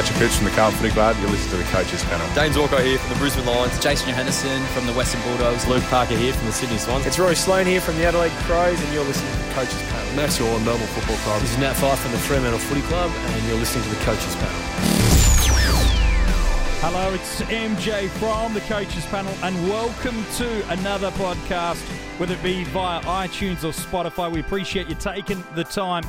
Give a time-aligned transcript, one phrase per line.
[0.00, 1.14] Patrick Cooch from the Carlton Footy Club.
[1.20, 2.26] You listen to the coaches panel.
[2.34, 3.78] Dayne Zorko here from the Brisbane Lions.
[3.80, 5.66] Jason Johannisen from the Western Bulldogs.
[5.68, 7.04] Luke Parker here from the Sydney Swans.
[7.04, 10.16] It's Rory Sloane here from the Adelaide Crows, and you're listening to the coaches panel.
[10.16, 11.42] Max Gawn, Melbourne Football Club.
[11.42, 14.34] This is Nat Fyfe from the Fremantle Footy Club, and you're listening to the coaches
[14.36, 14.60] panel.
[16.80, 21.82] Hello, it's MJ from the Coaches Panel, and welcome to another podcast,
[22.18, 24.32] whether it be via iTunes or Spotify.
[24.32, 26.04] We appreciate you taking the time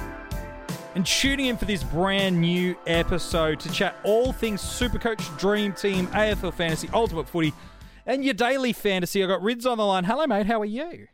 [0.95, 6.07] and tuning in for this brand new episode to chat all things Supercoach, Dream Team,
[6.07, 7.53] AFL Fantasy, Ultimate Footy,
[8.05, 9.23] and your daily fantasy.
[9.23, 10.03] I got Rids on the line.
[10.03, 10.45] Hello, mate.
[10.45, 11.07] How are you?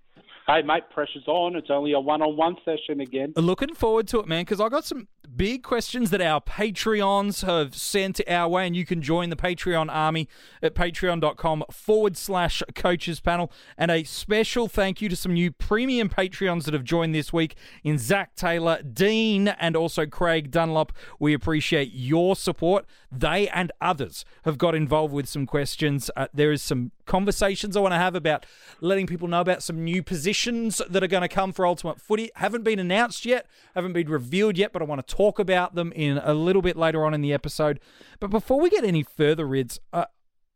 [0.48, 1.58] Hey, mate, pressure's on.
[1.58, 3.34] It's only a one on one session again.
[3.36, 7.76] Looking forward to it, man, because I got some big questions that our Patreons have
[7.76, 10.28] sent our way, and you can join the Patreon army
[10.64, 13.52] at patreon.com forward slash coaches panel.
[13.78, 17.56] And a special thank you to some new premium Patreons that have joined this week
[17.84, 20.92] in Zach Taylor, Dean, and also Craig Dunlop.
[21.20, 22.86] We appreciate your support.
[23.12, 26.10] They and others have got involved with some questions.
[26.16, 28.46] Uh, there is some conversations I want to have about
[28.82, 32.32] letting people know about some new positions that are going to come for Ultimate Footy.
[32.36, 35.92] Haven't been announced yet, haven't been revealed yet, but I want to talk about them
[35.94, 37.80] in a little bit later on in the episode.
[38.20, 40.06] But before we get any further, Rids, uh,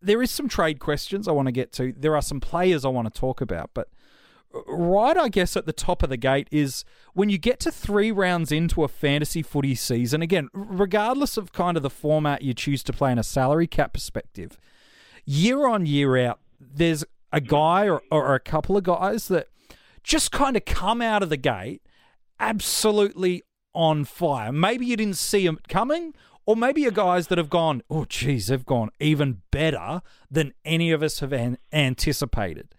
[0.01, 1.93] there is some trade questions I want to get to.
[1.95, 3.89] There are some players I want to talk about, but
[4.67, 6.83] right, I guess, at the top of the gate is
[7.13, 11.77] when you get to three rounds into a fantasy footy season, again, regardless of kind
[11.77, 14.57] of the format you choose to play in a salary cap perspective,
[15.25, 19.47] year on, year out, there's a guy or, or a couple of guys that
[20.03, 21.81] just kind of come out of the gate
[22.39, 24.51] absolutely on fire.
[24.51, 26.13] Maybe you didn't see them coming,
[26.45, 30.91] or maybe are guys that have gone, oh, geez, they've gone even better than any
[30.91, 32.73] of us have an- anticipated.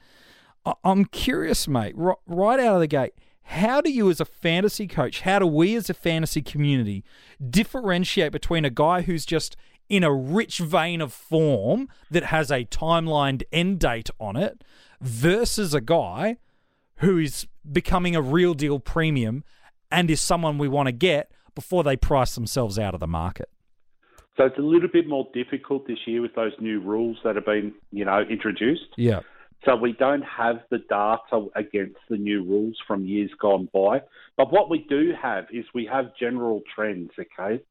[0.67, 3.15] I- I'm curious, mate, r- right out of the gate,
[3.47, 7.05] how do you as a fantasy coach, how do we as a fantasy community
[7.51, 9.57] differentiate between a guy who's just
[9.89, 14.63] in a rich vein of form that has a timelined end date on it
[15.01, 16.37] versus a guy
[16.97, 19.43] who is becoming a real deal premium
[19.93, 23.49] and is someone we want to get before they price themselves out of the market?
[24.37, 27.45] So it's a little bit more difficult this year with those new rules that have
[27.45, 28.87] been, you know, introduced.
[28.97, 29.21] Yeah.
[29.65, 34.01] So we don't have the data against the new rules from years gone by.
[34.37, 37.63] But what we do have is we have general trends, okay?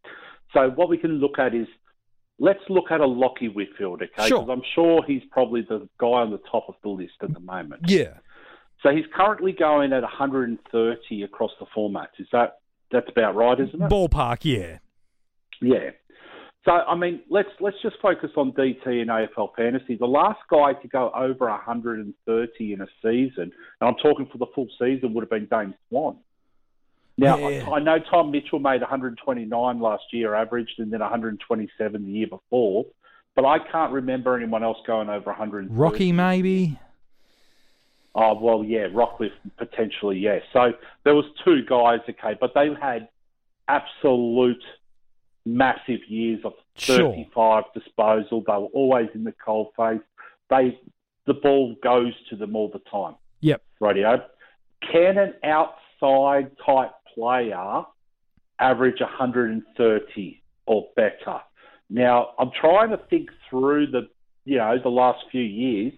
[0.53, 1.67] So what we can look at is
[2.39, 4.27] let's look at a Lachie Whitfield, okay?
[4.27, 4.41] Sure.
[4.41, 7.39] Because I'm sure he's probably the guy on the top of the list at the
[7.39, 7.83] moment.
[7.87, 8.13] Yeah.
[8.83, 12.19] So he's currently going at 130 across the formats.
[12.19, 12.59] Is that
[12.91, 13.89] that's about right, isn't it?
[13.89, 14.79] Ballpark, yeah.
[15.61, 15.91] Yeah.
[16.65, 19.95] So I mean, let's let's just focus on DT and AFL fantasy.
[19.95, 24.45] The last guy to go over 130 in a season, and I'm talking for the
[24.53, 26.17] full season, would have been Dane Swan.
[27.17, 27.67] Now Yeah.
[27.67, 32.27] I, I know Tom Mitchell made 129 last year, averaged, and then 127 the year
[32.27, 32.85] before,
[33.35, 35.73] but I can't remember anyone else going over 130.
[35.73, 36.79] Rocky, maybe.
[38.13, 40.41] Oh well, yeah, Rockliff potentially, yes.
[40.51, 40.73] So
[41.03, 43.07] there was two guys, okay, but they had
[43.67, 44.63] absolute
[45.45, 47.11] massive years of Sure.
[47.11, 48.43] 35 disposal.
[48.45, 50.01] They were always in the cold face.
[50.49, 50.79] They
[51.25, 53.15] the ball goes to them all the time.
[53.41, 53.61] Yep.
[53.79, 54.23] Radio.
[54.91, 57.83] Can an outside type player
[58.59, 61.41] average 130 or better?
[61.89, 64.07] Now, I'm trying to think through the,
[64.45, 65.93] you know, the last few years.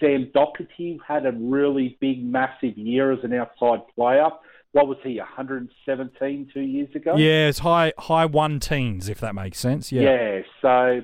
[0.00, 4.28] Sam Docherty had a really big, massive year as an outside player.
[4.72, 7.16] What was he, 117 two years ago?
[7.16, 9.90] Yeah, it's high high one teens, if that makes sense.
[9.90, 10.02] Yeah.
[10.02, 11.02] Yeah, so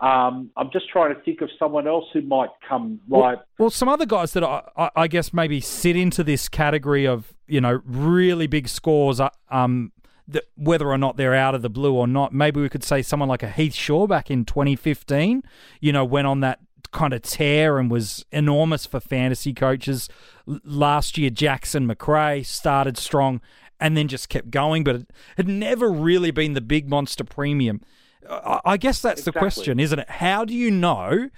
[0.00, 3.38] um, I'm just trying to think of someone else who might come right.
[3.58, 7.62] Well, some other guys that I, I, guess maybe sit into this category of you
[7.62, 9.92] know really big scores, um,
[10.28, 12.34] that whether or not they're out of the blue or not.
[12.34, 15.42] Maybe we could say someone like a Heath Shaw back in 2015.
[15.80, 20.08] You know, went on that kind of tear and was enormous for fantasy coaches.
[20.48, 23.40] L- Last year, Jackson Macrae started strong
[23.80, 27.80] and then just kept going, but it had never really been the big monster premium.
[28.28, 30.08] I I guess that's the question, isn't it?
[30.08, 31.30] How do you know?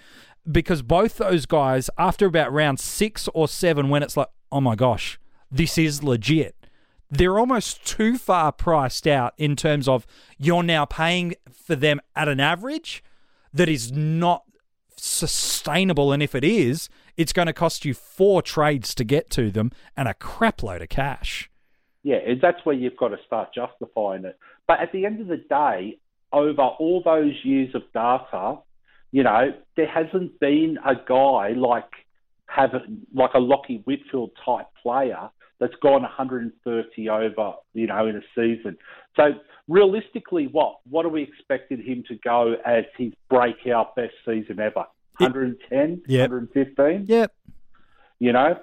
[0.50, 4.74] Because both those guys, after about round six or seven, when it's like, oh my
[4.74, 5.18] gosh,
[5.50, 6.54] this is legit,
[7.10, 10.06] they're almost too far priced out in terms of
[10.38, 13.02] you're now paying for them at an average
[13.52, 14.44] that is not
[14.98, 16.12] sustainable.
[16.12, 19.72] And if it is, it's going to cost you four trades to get to them
[19.96, 21.50] and a crap load of cash.
[22.02, 24.38] Yeah, that's where you've got to start justifying it.
[24.66, 25.98] But at the end of the day,
[26.32, 28.58] over all those years of data,
[29.10, 31.90] you know, there hasn't been a guy like
[32.46, 32.70] have
[33.14, 38.76] like a Lachie Whitfield type player that's gone 130 over, you know, in a season.
[39.16, 39.32] So
[39.66, 44.84] realistically, what what are we expecting him to go as his breakout best season ever?
[45.18, 46.30] 110, Yep.
[46.30, 47.06] 115.
[47.06, 47.32] Yep.
[48.20, 48.58] You know,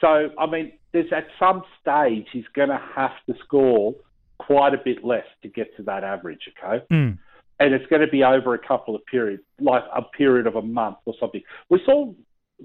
[0.00, 3.94] so I mean, there's at some stage he's going to have to score
[4.38, 6.40] quite a bit less to get to that average.
[6.58, 6.84] Okay.
[6.90, 7.18] Mm.
[7.60, 10.62] and it's going to be over a couple of periods, like a period of a
[10.62, 11.42] month or something.
[11.68, 12.12] We saw,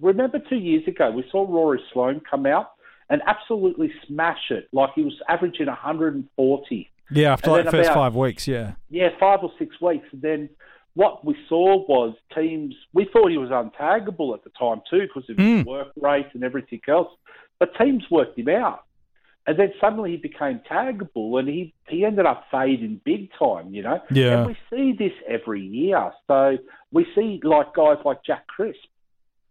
[0.02, 2.72] remember two years ago, we saw Rory Sloane come out
[3.10, 6.90] and absolutely smash it, like he was averaging 140.
[7.12, 8.74] Yeah, after And like the first about- five weeks, yeah.
[8.90, 10.08] Yeah, five or six weeks.
[10.12, 10.50] And then
[10.96, 15.30] what we saw was teams, we thought he was untaggable at the time too because
[15.30, 15.66] of his Mm.
[15.66, 17.10] work rate and everything else,
[17.60, 18.82] but teams worked him out.
[19.48, 23.84] And then suddenly he became taggable and he, he ended up fading big time, you
[23.84, 24.02] know?
[24.10, 24.40] Yeah.
[24.40, 26.12] And we see this every year.
[26.26, 26.58] So
[26.92, 28.80] we see like guys like Jack Crisp,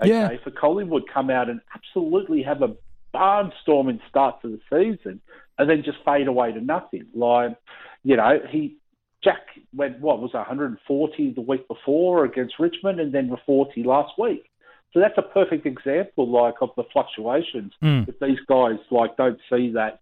[0.00, 0.36] okay, Yeah.
[0.42, 2.74] for Collingwood come out and absolutely have a
[3.14, 5.20] barnstorming start to the season
[5.58, 7.06] and then just fade away to nothing.
[7.14, 7.56] Like,
[8.02, 8.76] you know, he
[9.22, 13.82] Jack went what was it, 140 the week before against Richmond and then the 40
[13.84, 14.50] last week.
[14.92, 17.72] So that's a perfect example, like of the fluctuations.
[17.82, 18.08] Mm.
[18.08, 20.00] If these guys like don't see that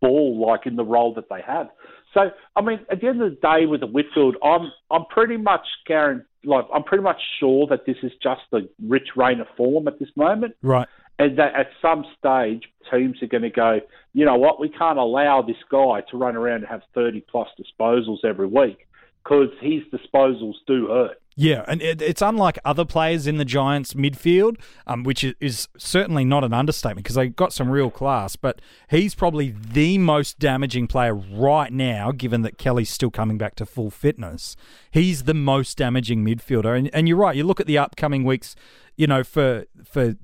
[0.00, 1.70] ball like in the role that they have.
[2.14, 5.36] So I mean, at the end of the day, with the Whitfield, I'm I'm pretty
[5.36, 9.48] much guaranteed, like I'm pretty much sure that this is just a rich rain of
[9.56, 10.88] form at this moment, Right.
[11.18, 13.80] and that at some stage teams are going to go,
[14.12, 17.48] you know what, we can't allow this guy to run around and have 30 plus
[17.58, 18.86] disposals every week
[19.22, 21.20] because his disposals do hurt.
[21.36, 25.68] Yeah, and it, it's unlike other players in the Giants' midfield, um, which is, is
[25.76, 28.36] certainly not an understatement because they got some real class.
[28.36, 33.56] But he's probably the most damaging player right now, given that Kelly's still coming back
[33.56, 34.54] to full fitness.
[34.92, 37.34] He's the most damaging midfielder, and, and you're right.
[37.34, 38.54] You look at the upcoming weeks,
[38.96, 40.14] you know, for for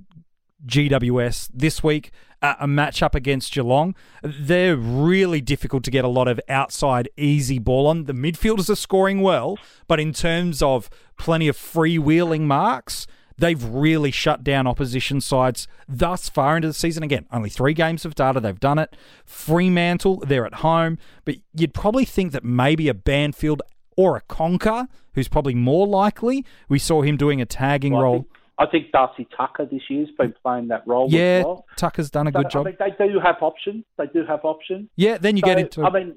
[0.64, 2.12] GWS this week,
[2.42, 3.94] uh, a matchup against Geelong.
[4.22, 8.04] They're really difficult to get a lot of outside easy ball on.
[8.04, 13.06] The midfielders are scoring well, but in terms of plenty of freewheeling marks,
[13.36, 17.02] they've really shut down opposition sides thus far into the season.
[17.02, 18.96] Again, only three games of data, they've done it.
[19.24, 23.62] Fremantle, they're at home, but you'd probably think that maybe a Banfield
[23.96, 26.44] or a Conca, who's probably more likely.
[26.68, 28.26] We saw him doing a tagging I role.
[28.60, 31.08] I think Darcy Tucker this year's been playing that role.
[31.10, 31.64] Yeah, as well.
[31.76, 32.66] Tucker's done a So, good job.
[32.66, 33.84] I mean, they do have options.
[33.96, 34.90] They do have options.
[34.96, 35.82] yeah, then you So, get into.
[35.82, 36.16] I mean,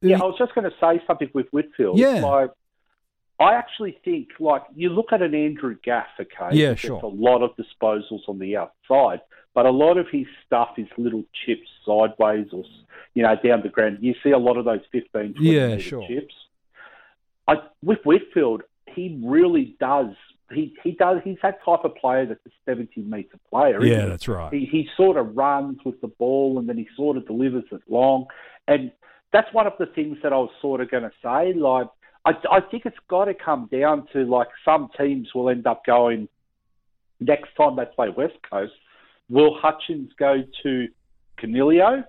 [0.00, 1.98] yeah, I was just going to say something with Whitfield.
[1.98, 2.24] Yeah.
[2.24, 2.50] Like,
[3.40, 6.56] I actually think, like, you look at an Andrew Gaff, okay?
[6.56, 7.00] Yeah, sure.
[7.02, 9.20] A lot of disposals on the outside,
[9.52, 12.62] but a lot of his stuff is little chips sideways or,
[13.14, 13.98] you know, down the ground.
[14.00, 16.06] You see a lot of those 15, 20 Yeah, sure.
[16.06, 16.34] chips.
[17.48, 18.62] I, with Whitfield,
[18.94, 20.14] he really does.
[20.52, 21.18] He, he does.
[21.24, 23.84] He's that type of player that's a 70 metre player.
[23.84, 24.08] yeah, he?
[24.08, 24.52] that's right.
[24.52, 27.80] He, he sort of runs with the ball and then he sort of delivers it
[27.88, 28.26] long.
[28.68, 28.92] And
[29.32, 31.52] that's one of the things that I was sort of going to say.
[31.52, 31.88] Like,
[32.24, 35.84] I, I think it's got to come down to like some teams will end up
[35.84, 36.28] going
[37.20, 38.72] next time they play West Coast.
[39.28, 40.88] Will Hutchings go to
[41.40, 42.04] Coniglio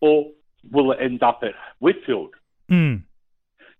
[0.00, 0.30] or
[0.70, 2.34] will it end up at Whitfield?
[2.70, 3.02] Mm.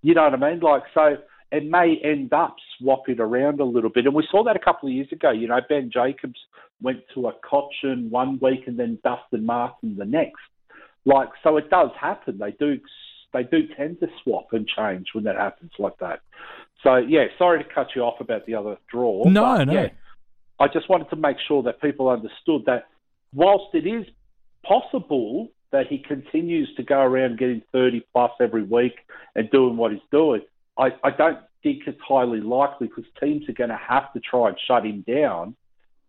[0.02, 0.61] You know what I mean?
[0.61, 1.16] Like, so
[1.50, 4.06] it may end up swapping around a little bit.
[4.06, 5.30] And we saw that a couple of years ago.
[5.30, 6.38] You know, Ben Jacobs
[6.80, 10.40] went to a Cotchin one week and then Dustin Martin the next.
[11.04, 12.38] Like, so it does happen.
[12.38, 12.78] They do,
[13.32, 16.20] they do tend to swap and change when that happens like that.
[16.82, 19.25] So yeah, sorry to cut you off about the other draw.
[19.28, 19.73] No, but, no.
[19.73, 19.88] yeah,
[20.61, 22.88] I just wanted to make sure that people understood that
[23.35, 24.06] whilst it is
[24.64, 28.94] possible that he continues to go around getting 30 plus every week
[29.35, 30.42] and doing what he's doing,
[30.78, 34.48] I, I don't think it's highly likely because teams are going to have to try
[34.48, 35.56] and shut him down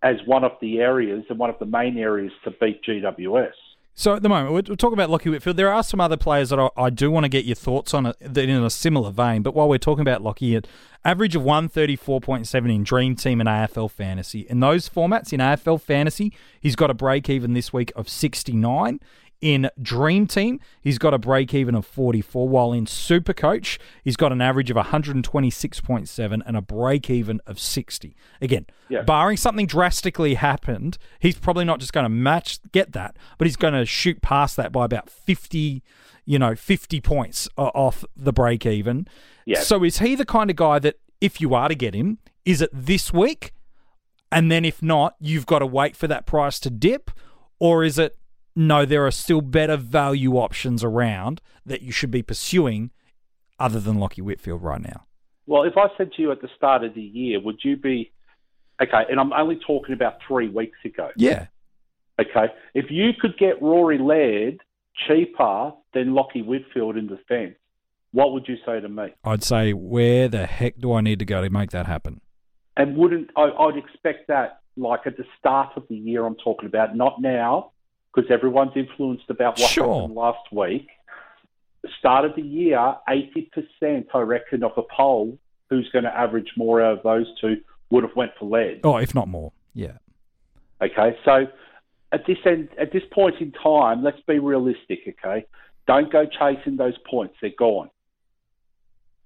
[0.01, 3.51] as one of the areas and one of the main areas to beat GWS.
[3.99, 5.57] So at the moment, we're, talking about Lachie Whitfield.
[5.57, 8.15] There are some other players that I, do want to get your thoughts on it,
[8.21, 9.41] that in a similar vein.
[9.41, 10.67] But while we're talking about Lachie, at
[11.03, 14.41] average of 134.7 in Dream Team and AFL Fantasy.
[14.41, 19.01] In those formats, in AFL Fantasy, he's got a break even this week of 69.
[19.41, 24.17] In Dream Team, he's got a break even of 44, while in Super Coach, he's
[24.17, 28.15] got an average of 126.7 and a break even of 60.
[28.41, 29.03] Again, Yeah.
[29.03, 33.55] barring something drastically happened, he's probably not just going to match get that, but he's
[33.55, 35.83] going to shoot past that by about 50,
[36.25, 39.07] you know, 50 points uh, off the break even.
[39.45, 39.61] Yeah.
[39.61, 42.61] So is he the kind of guy that if you are to get him, is
[42.61, 43.53] it this week?
[44.31, 47.09] And then if not, you've got to wait for that price to dip?
[47.59, 48.17] Or is it
[48.59, 52.91] no, there are still better value options around that you should be pursuing
[53.57, 55.05] other than Lachie Whitfield right now?
[55.47, 58.11] Well, if I said to you at the start of the year, would you be
[58.81, 59.03] okay?
[59.09, 61.09] And I'm only talking about three weeks ago.
[61.15, 61.47] Yeah.
[62.19, 64.59] Okay, if you could get Rory Laird
[65.07, 67.55] cheaper than Lachie Whitfield in defence,
[68.11, 69.13] what would you say to me?
[69.23, 72.19] I'd say, where the heck do I need to go to make that happen?
[72.75, 76.67] And wouldn't I, I'd expect that like at the start of the year I'm talking
[76.67, 77.71] about, not now,
[78.13, 79.93] because everyone's influenced about what Sure.
[80.01, 80.87] happened last week.
[81.81, 85.37] The start of the year, 80%, I reckon, of a poll,
[85.69, 87.61] who's going to average more out of those two,
[87.91, 88.81] would have went for Laird.
[88.83, 89.51] Oh, if not more.
[89.73, 89.97] Yeah.
[90.81, 91.47] Okay, so
[92.11, 94.99] at this end, at this point in time, let's be realistic.
[95.07, 95.45] Okay,
[95.87, 97.89] don't go chasing those points; they're gone.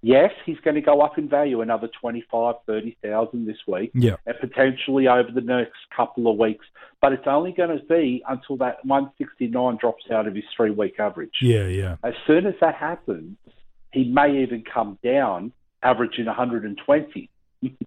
[0.05, 4.17] Yes, he's going to go up in value another 25, 30,000 this week, Yeah.
[4.25, 6.65] and potentially over the next couple of weeks.
[7.01, 11.35] But it's only going to be until that 169 drops out of his three-week average.
[11.41, 11.95] Yeah, yeah.
[12.03, 13.37] As soon as that happens,
[13.91, 17.29] he may even come down, averaging 120.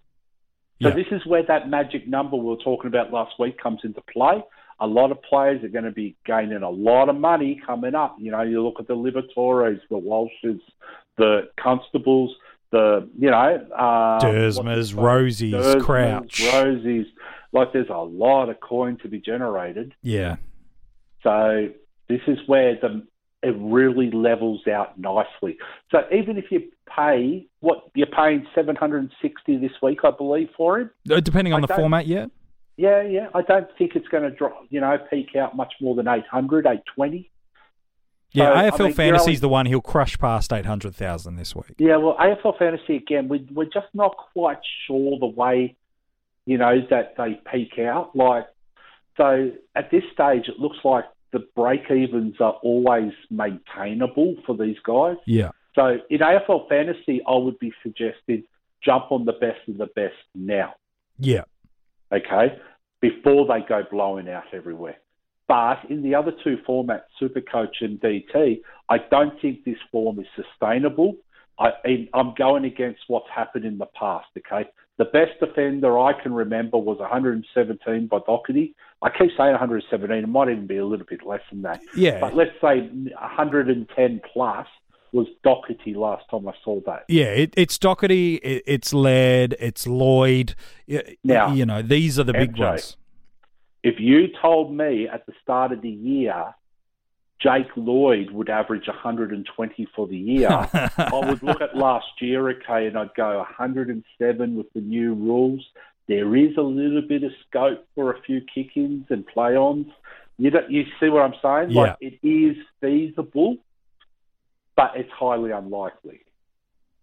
[0.83, 0.95] So Yeah.
[0.95, 4.45] this is where that magic number we were talking about last week comes into play.
[4.81, 8.17] A lot of players are going to be gaining a lot of money coming up.
[8.19, 10.61] You know, you look at the Liberatores, the Walshes,
[11.17, 12.35] the Constables,
[12.73, 15.05] the you know, um, Dersmas, what's his name?
[15.05, 16.41] Rosies, Dersmas, Crouch.
[16.43, 17.07] Rosies.
[17.53, 19.95] Like there's a lot of coin to be generated.
[20.03, 20.37] Yeah.
[21.23, 21.69] So
[22.09, 23.07] this is where the
[23.43, 25.57] it really levels out nicely.
[25.91, 26.65] So even if you
[26.95, 30.91] pay what you're paying seven hundred and sixty this week, I believe, for him.
[31.11, 32.27] Uh, Depending on I the don't- format, yeah.
[32.77, 33.29] Yeah, yeah.
[33.35, 34.65] I don't think it's going to drop.
[34.71, 37.31] You know, peak out much more than 800, 820.
[38.33, 41.55] Yeah, So, I AFL mean, you're Fantasy's only- the one he'll crush past 800,000 this
[41.57, 41.75] week.
[41.79, 45.75] Yeah, well, AFL fantasy again, we, we're just not quite sure the way,
[46.45, 48.15] you know, that they peak out.
[48.15, 48.47] Like,
[49.17, 54.77] so at this stage, it looks like the break evens are always maintainable for these
[54.85, 55.17] guys.
[55.27, 55.51] Yeah.
[55.75, 58.45] So in AFL fantasy, I would be suggesting
[58.83, 60.75] jump on the best of the best now,
[61.19, 61.43] Yeah.
[62.13, 62.59] Okay,
[63.01, 64.97] before they go blowing out everywhere.
[65.49, 70.27] But in the other two formats, Supercoach and DT, I don't think this form is
[70.35, 71.17] sustainable.
[71.59, 71.71] I,
[72.13, 74.27] I'm going against what's happened in the past.
[74.37, 78.75] Okay, the best defender I can remember was 117 by Docherty.
[79.03, 80.11] I keep saying 117.
[80.11, 81.81] It might even be a little bit less than that.
[81.97, 82.21] Yeah.
[82.21, 84.67] But let's say 110 plus
[85.17, 87.05] was Docherty last time I saw that.
[87.09, 90.55] Yeah, it, it's Docherty, it, it's Laird, it's Lloyd.
[91.25, 92.59] Now, you know, these are the big MJ.
[92.59, 92.97] ones.
[93.83, 96.55] If you told me at the start of the year
[97.41, 102.87] Jake Lloyd would average 120 for the year, I would look at last year, okay,
[102.87, 105.65] and I'd go 107 with the new rules.
[106.09, 109.87] There is a little bit of scope for a few kick-ins and play-ons.
[110.39, 111.71] You you see what I'm saying?
[111.71, 111.83] Yeah.
[111.83, 113.57] Like it is feasible,
[114.77, 116.21] but it's highly unlikely.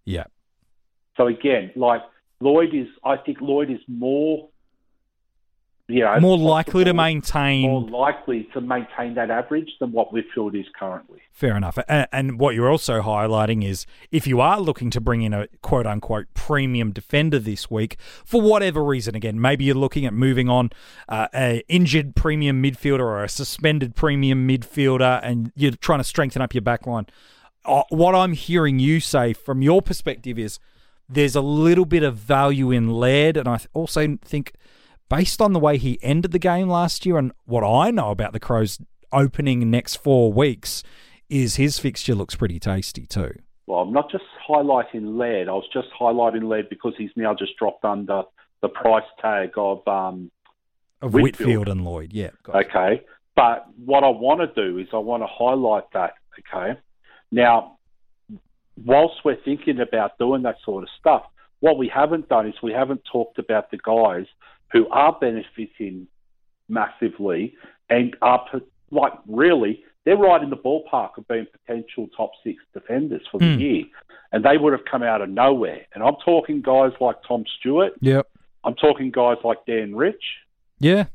[0.06, 0.26] yeah.
[1.18, 2.02] So again, like
[2.40, 4.50] Lloyd is, I think Lloyd is more,
[5.88, 7.70] you know, More likely to maintain.
[7.70, 11.20] more likely to maintain that average than what Whitfield is currently.
[11.32, 11.78] Fair enough.
[11.88, 15.48] And, and what you're also highlighting is if you are looking to bring in a
[15.62, 20.50] quote unquote premium defender this week, for whatever reason, again, maybe you're looking at moving
[20.50, 20.72] on
[21.10, 26.42] uh, a injured premium midfielder or a suspended premium midfielder and you're trying to strengthen
[26.42, 27.06] up your back line.
[27.66, 30.60] Uh, what I'm hearing you say from your perspective is
[31.08, 33.38] there's a little bit of value in Laird.
[33.38, 34.54] And I also think,
[35.10, 38.34] based on the way he ended the game last year and what I know about
[38.34, 38.80] the Crows
[39.12, 40.84] opening next four weeks,
[41.30, 43.34] is his fixture looks pretty tasty too.
[43.66, 45.48] Well, I'm not just highlighting Laird.
[45.48, 48.24] I was just highlighting Laird because he's now just dropped under
[48.62, 50.30] the price tag of um,
[51.02, 51.48] Of Whitfield.
[51.48, 52.32] Whitfield, and Lloyd, yeah.
[52.50, 53.02] Okay.
[53.36, 56.14] But what I want to do is I want to highlight that.
[56.40, 56.80] Okay.
[57.34, 57.78] Now,
[58.86, 61.24] whilst we're thinking about doing that sort of stuff,
[61.62, 64.28] what we haven't done is we haven't talked about the guys
[64.72, 66.08] who are benefiting
[66.70, 67.56] massively
[67.90, 68.46] and are
[68.92, 73.54] like really they're right in the ballpark of being potential top six defenders for the
[73.54, 73.60] Hmm.
[73.60, 73.84] year,
[74.34, 75.86] and they would have come out of nowhere.
[75.96, 77.94] And I'm talking guys like Tom Stewart.
[78.02, 78.28] Yep.
[78.66, 80.24] I'm talking guys like Dan Rich,
[80.80, 81.06] Yeah.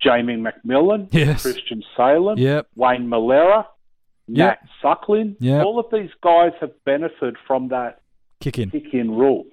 [0.00, 1.42] Jamie McMillan, Yes.
[1.42, 2.68] Christian Salem, Yep.
[2.74, 3.66] Wayne Milera,
[4.28, 4.60] Yep.
[4.62, 5.36] Nat Suckling.
[5.40, 5.64] Yep.
[5.64, 8.00] All of these guys have benefited from that
[8.40, 8.70] Kick in.
[8.70, 9.46] kick in rule.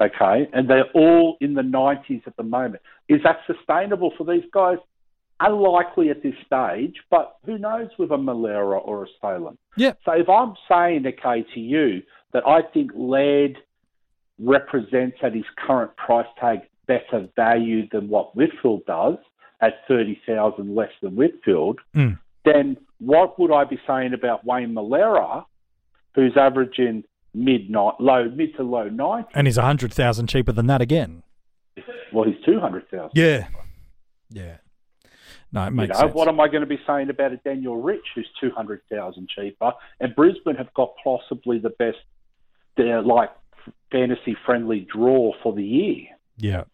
[0.00, 2.82] Okay, and they're all in the 90s at the moment.
[3.08, 4.78] Is that sustainable for these guys?
[5.38, 9.58] Unlikely at this stage, but who knows with a Milera or a Salem.
[9.76, 9.92] Yeah.
[10.04, 13.58] So if I'm saying, okay, to you that I think Laird
[14.38, 19.16] represents at his current price tag better value than what Whitfield does
[19.60, 22.18] at 30,000 less than Whitfield, Mm.
[22.44, 25.44] Then what would I be saying about Wayne Milera,
[26.14, 29.28] who's averaging mid low mid to low 90?
[29.34, 31.22] And he's a 100,000 cheaper than that again.
[32.12, 33.10] Well, he's 200,000.
[33.14, 33.46] Yeah.
[34.30, 34.56] Yeah.
[35.52, 36.14] No, it You makes know, sense.
[36.14, 39.28] what am I going to be saying about a Daniel Rich who's two hundred thousand
[39.28, 39.72] cheaper?
[40.00, 41.98] And Brisbane have got possibly the best,
[42.78, 43.30] uh, like
[43.90, 46.06] fantasy friendly draw for the year.
[46.38, 46.64] yeah.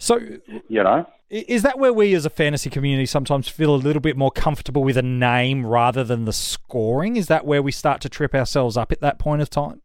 [0.00, 0.18] So
[0.68, 4.16] You know, Is that where we as a fantasy community sometimes feel a little bit
[4.16, 7.16] more comfortable with a name rather than the scoring?
[7.16, 9.80] Is that where we start to trip ourselves up at that point of time?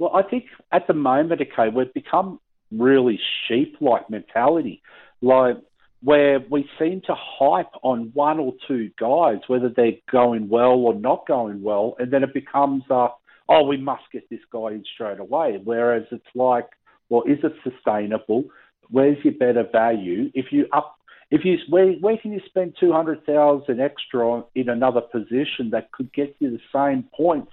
[0.00, 2.40] well, I think at the moment, okay, we've become
[2.72, 4.82] really sheep-like mentality,
[5.20, 5.56] like
[6.02, 10.94] where we seem to hype on one or two guys, whether they're going well or
[10.94, 13.08] not going well, and then it becomes, uh,
[13.50, 15.60] oh, we must get this guy in straight away.
[15.62, 16.68] Whereas it's like,
[17.10, 18.44] well, is it sustainable?
[18.90, 20.30] Where's your better value?
[20.34, 20.96] If you up,
[21.30, 25.92] if you where where can you spend two hundred thousand extra in another position that
[25.92, 27.52] could get you the same points,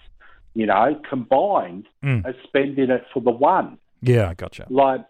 [0.53, 2.25] you know, combined Mm.
[2.27, 3.77] as spending it for the one?
[4.01, 4.65] Yeah, I gotcha.
[4.69, 5.01] Like,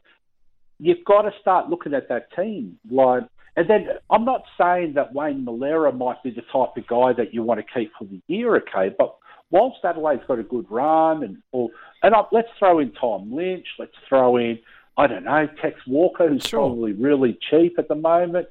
[0.80, 2.80] you've got to start looking at that team.
[2.90, 3.24] Like,
[3.56, 7.34] and then I'm not saying that Wayne Milera might be the type of guy that
[7.34, 8.94] you want to keep for the year, okay?
[8.98, 9.16] But
[9.50, 11.70] whilst Adelaide's got a good run, and or
[12.04, 14.60] and I, let's throw in Tom Lynch, let's throw in
[14.98, 16.60] I don't know Tex Walker, who's Sure.
[16.62, 18.48] probably really cheap at the moment.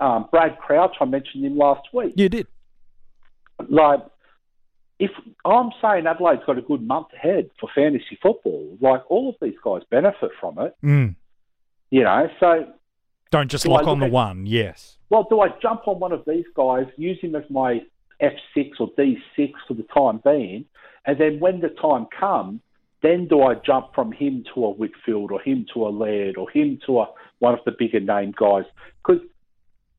[0.00, 2.46] Um, Brad Crouch, I mentioned him last week You did.
[3.68, 4.00] like
[4.98, 5.10] if
[5.44, 9.54] I'm saying Adelaide's got a good month ahead for fantasy football, like all of these
[9.62, 11.14] guys benefit from it, Mm.
[11.90, 12.28] you know.
[12.40, 12.72] So,
[13.30, 14.46] Don't just Do lock on the at- one.
[14.46, 14.98] Yes.
[15.10, 17.84] well, do I jump on one of these guys, use him as my
[18.20, 20.64] F6 or D6 for the time being,
[21.04, 22.60] and then when the time comes,
[23.02, 26.50] then do I jump from him to a Whitfield or him to a Laird or
[26.50, 27.06] him to a
[27.38, 28.64] one of the bigger name guys?
[29.06, 29.22] Because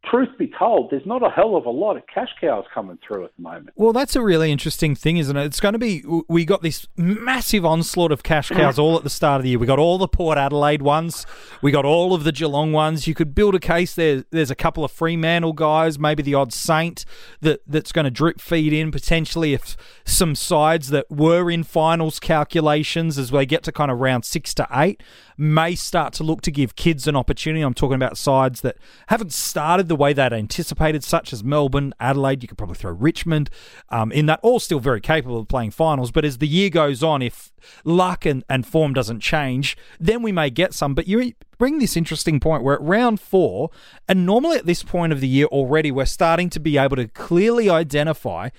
[0.06, 3.26] truth be told, there's not a hell of a lot of cash cows coming through
[3.26, 3.70] at the moment.
[3.76, 5.46] Well, that's a really interesting thing, isn't it?
[5.46, 6.04] It's going to be.
[6.28, 9.60] We got this massive onslaught of cash cows all at the start of the year.
[9.60, 11.26] We got all the Port Adelaide ones.
[11.62, 13.08] We got all of the Geelong ones.
[13.08, 14.24] You could build a case there.
[14.32, 17.06] There's a couple of Fremantle guys, maybe the odd Saint
[17.42, 19.76] that that's going to drip feed in potentially if
[20.06, 24.54] some sides that were in finals calculations as we get to kind of round six
[24.54, 25.04] to eight
[25.38, 27.62] may start to look to give kids an opportunity.
[27.62, 32.42] I'm talking about sides that haven't started the way they'd anticipated, such as Melbourne, Adelaide.
[32.42, 33.50] You could probably throw Richmond
[33.90, 36.12] um, in that, all still very capable of playing finals.
[36.12, 37.52] But as the year goes on, if
[37.84, 40.96] luck and, and form doesn't change, then we may get some.
[40.96, 43.70] But you bring this interesting point where at round four,
[44.08, 47.08] and normally at this point of the year already, we're starting to be able to
[47.08, 48.50] clearly identify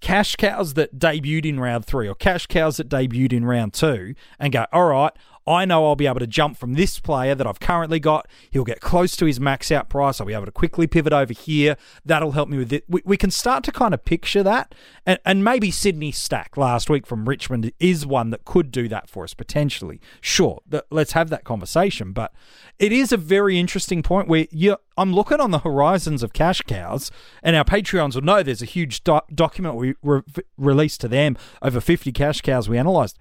[0.00, 4.14] cash cows that debuted in round three or cash cows that debuted in round two
[4.38, 5.12] and go, all right,
[5.46, 8.26] I know I'll be able to jump from this player that I've currently got.
[8.50, 10.20] He'll get close to his max out price.
[10.20, 11.76] I'll be able to quickly pivot over here.
[12.04, 12.84] That'll help me with it.
[12.88, 14.74] We, we can start to kind of picture that.
[15.04, 19.08] And, and maybe Sydney Stack last week from Richmond is one that could do that
[19.08, 20.00] for us potentially.
[20.20, 22.12] Sure, let's have that conversation.
[22.12, 22.32] But
[22.78, 26.62] it is a very interesting point where you I'm looking on the horizons of cash
[26.62, 27.10] cows,
[27.42, 30.22] and our Patreons will know there's a huge doc- document we re-
[30.56, 33.18] released to them over 50 cash cows we analysed.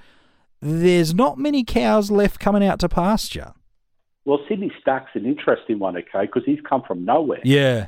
[0.62, 3.54] There's not many cows left coming out to pasture.
[4.26, 7.42] Well, Sydney Stack's an interesting one, okay, because he's come from nowhere.
[7.44, 7.88] Yeah.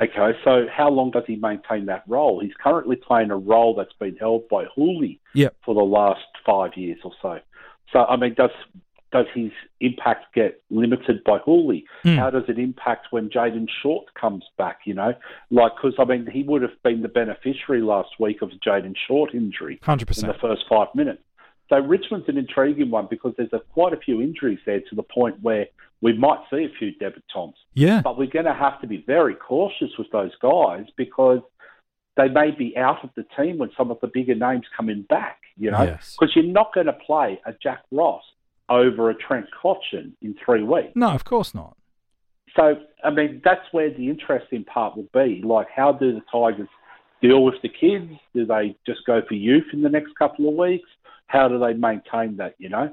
[0.00, 2.40] Okay, so how long does he maintain that role?
[2.40, 5.56] He's currently playing a role that's been held by Houli Yep.
[5.64, 7.38] for the last five years or so.
[7.92, 8.50] So, I mean, does
[9.12, 11.84] does his impact get limited by Houli?
[12.02, 12.16] Mm.
[12.16, 14.78] How does it impact when Jayden Short comes back?
[14.86, 15.12] You know,
[15.50, 19.34] like because I mean, he would have been the beneficiary last week of Jayden Short
[19.34, 20.22] injury in 100%.
[20.22, 21.22] in the first five minutes.
[21.72, 25.02] So Richmond's an intriguing one because there's a, quite a few injuries there to the
[25.02, 25.66] point where
[26.02, 27.54] we might see a few debutants.
[27.72, 28.02] Yeah.
[28.02, 31.40] But we're going to have to be very cautious with those guys because
[32.18, 35.38] they may be out of the team when some of the bigger names coming back,
[35.56, 36.14] you know, Yes.
[36.18, 38.22] because you're not going to play a Jack Ross
[38.68, 40.92] over a Trent Cotchin in three weeks.
[40.94, 41.76] No, of course not.
[42.54, 45.40] So, I mean, that's where the interesting part will be.
[45.42, 46.68] Like, how do the Tigers
[47.22, 48.10] deal with the kids?
[48.34, 50.88] Do they just go for youth in the next couple of weeks?
[51.26, 52.92] How do they maintain that, you know?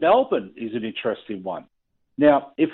[0.00, 1.64] Melbourne is an interesting one.
[2.16, 2.70] Now, if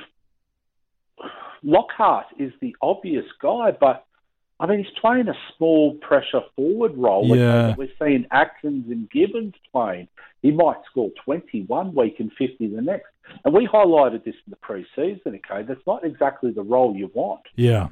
[1.62, 4.04] Lockhart is the obvious guy, but
[4.60, 7.36] I mean, he's playing a small pressure forward role.
[7.36, 7.76] Yeah.
[7.76, 10.08] We're seeing Atkins and Gibbons playing.
[10.42, 13.06] He might score 20 one week and 50 the next.
[13.44, 15.62] And we highlighted this in the pre-season, okay?
[15.62, 17.88] That's not exactly the role you want, Yeah.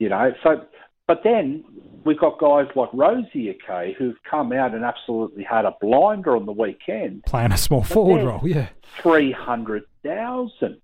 [0.00, 0.32] you know?
[0.42, 0.64] So,
[1.06, 1.64] but then
[2.04, 6.46] we've got guys like Rosie, okay, who've come out and absolutely had a blinder on
[6.46, 7.24] the weekend.
[7.24, 8.40] Playing a small forward role.
[8.44, 8.68] Yeah.
[9.02, 10.80] 300,000.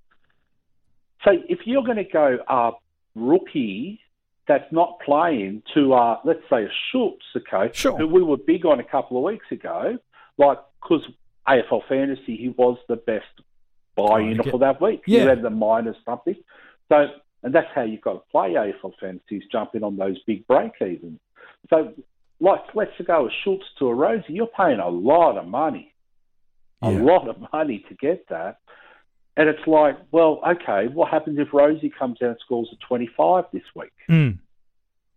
[1.24, 2.72] So if you're going to go a
[3.14, 4.00] rookie
[4.48, 7.96] that's not playing to, uh, let's say, a Schultz, okay, Sure.
[7.96, 9.98] who we were big on a couple of weeks ago,
[10.38, 11.02] like, because
[11.48, 13.26] AFL Fantasy, he was the best
[13.96, 15.02] buy-in Oh, get- for that week.
[15.06, 15.22] Yeah.
[15.22, 16.35] You had the minus something.
[16.88, 17.06] So
[17.42, 21.18] And that's how you've got to play AFL fantasies, jumping on those big break evens.
[21.70, 21.92] So,
[22.40, 25.92] like, let's go a Schultz to a Rosie, you're paying a lot of money,
[26.83, 28.59] a lot of money to get that.
[29.37, 33.44] And it's like, well, okay, what happens if Rosie comes out and scores a 25
[33.52, 33.92] this week?
[34.09, 34.38] Mm.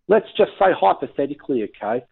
[0.08, 2.06] Let's just say hypothetically, okay,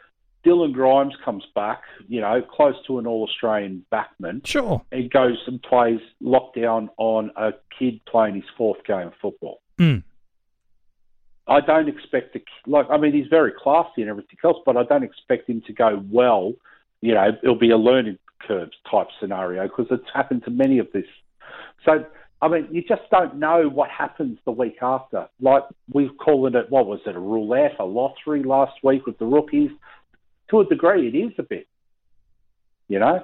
[0.45, 4.81] Dylan Grimes comes back, you know, close to an All Australian backman, Sure.
[4.91, 9.61] and goes and plays lockdown on a kid playing his fourth game of football.
[9.79, 10.03] Mm.
[11.47, 12.87] I don't expect to like.
[12.89, 16.03] I mean, he's very classy and everything else, but I don't expect him to go
[16.09, 16.53] well.
[17.01, 20.87] You know, it'll be a learning curve type scenario because it's happened to many of
[20.93, 21.05] this.
[21.85, 22.05] So,
[22.41, 25.27] I mean, you just don't know what happens the week after.
[25.41, 29.25] Like we've called it, what was it, a roulette, a lottery last week with the
[29.25, 29.71] rookies.
[30.49, 31.67] To a degree, it is a bit.
[32.87, 33.23] You know,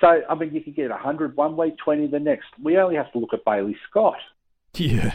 [0.00, 2.48] so I mean, you could get 100 one week, 20 the next.
[2.60, 4.18] We only have to look at Bailey Scott.
[4.74, 5.14] Yeah.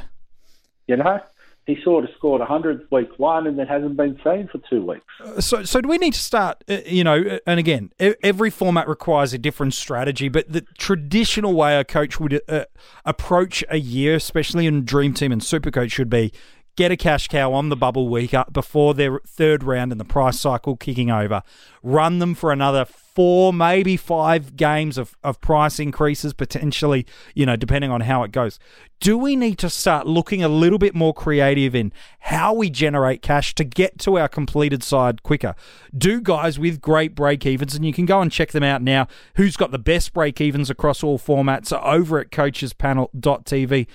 [0.88, 1.20] You know,
[1.66, 5.06] he sort of scored 100 week one and then hasn't been seen for two weeks.
[5.44, 6.64] So, so do we need to start?
[6.70, 11.54] uh, You know, uh, and again, every format requires a different strategy, but the traditional
[11.54, 12.66] way a coach would uh,
[13.04, 16.32] approach a year, especially in Dream Team and Supercoach, should be
[16.76, 20.06] get a cash cow on the bubble week up before their third round and the
[20.06, 21.42] price cycle kicking over.
[21.86, 27.56] Run them for another four, maybe five games of, of price increases, potentially, you know,
[27.56, 28.58] depending on how it goes.
[29.00, 33.22] Do we need to start looking a little bit more creative in how we generate
[33.22, 35.54] cash to get to our completed side quicker?
[35.96, 39.08] Do guys with great break evens, and you can go and check them out now,
[39.36, 43.86] who's got the best break evens across all formats over at coachespanel.tv.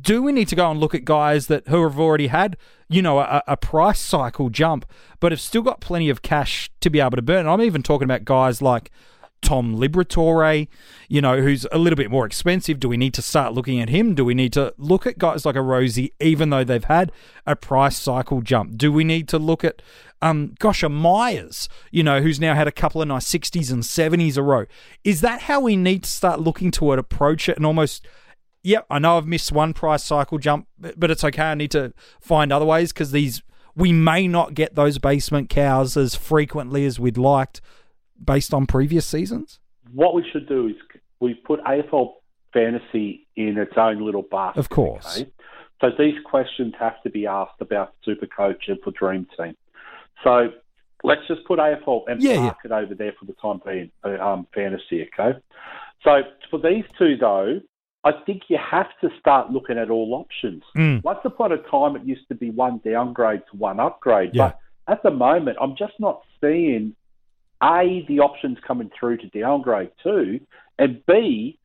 [0.00, 2.56] Do we need to go and look at guys that who have already had,
[2.94, 4.86] you know, a, a price cycle jump,
[5.18, 7.48] but have still got plenty of cash to be able to burn?
[7.48, 8.92] I'm even talking about guys like
[9.42, 10.68] Tom Liberatore,
[11.08, 12.78] you know, who's a little bit more expensive.
[12.78, 14.14] Do we need to start looking at him?
[14.14, 17.10] Do we need to look at guys like a Rosie, even though they've had
[17.46, 18.78] a price cycle jump?
[18.78, 19.82] Do we need to look at,
[20.22, 23.82] um, gosh, a Myers, you know, who's now had a couple of nice 60s and
[23.82, 24.66] 70s a row?
[25.02, 28.06] Is that how we need to start looking to it, approach it, and almost,
[28.64, 31.42] yep, I know I've missed one price cycle jump, but it's okay.
[31.42, 33.42] I need to find other ways because these,
[33.76, 37.60] we may not get those basement cows as frequently as we'd liked
[38.22, 39.60] based on previous seasons?
[39.92, 40.74] What we should do is
[41.20, 42.12] we put AFL
[42.52, 44.60] fantasy in its own little basket.
[44.60, 45.20] Of course.
[45.20, 45.30] okay?
[45.80, 49.56] So these questions have to be asked about Super Coach and for Dream Team.
[50.22, 50.50] So
[51.02, 52.52] let's just put AFL and Yeah, yeah.
[52.64, 55.38] it over there for the time being, uh, um, fantasy, okay?
[56.04, 57.60] So for these two, though,
[58.04, 60.62] I think you have to start looking at all options.
[60.76, 61.02] Mm.
[61.02, 64.30] Once upon a time, it used to be one downgrade to one upgrade.
[64.34, 64.52] Yeah.
[64.86, 66.94] But at the moment, I'm just not seeing
[67.62, 70.40] A, the options coming through to downgrade to,
[70.78, 71.58] and B,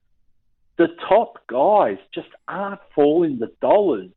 [0.78, 4.12] the top guys just aren't falling the dollars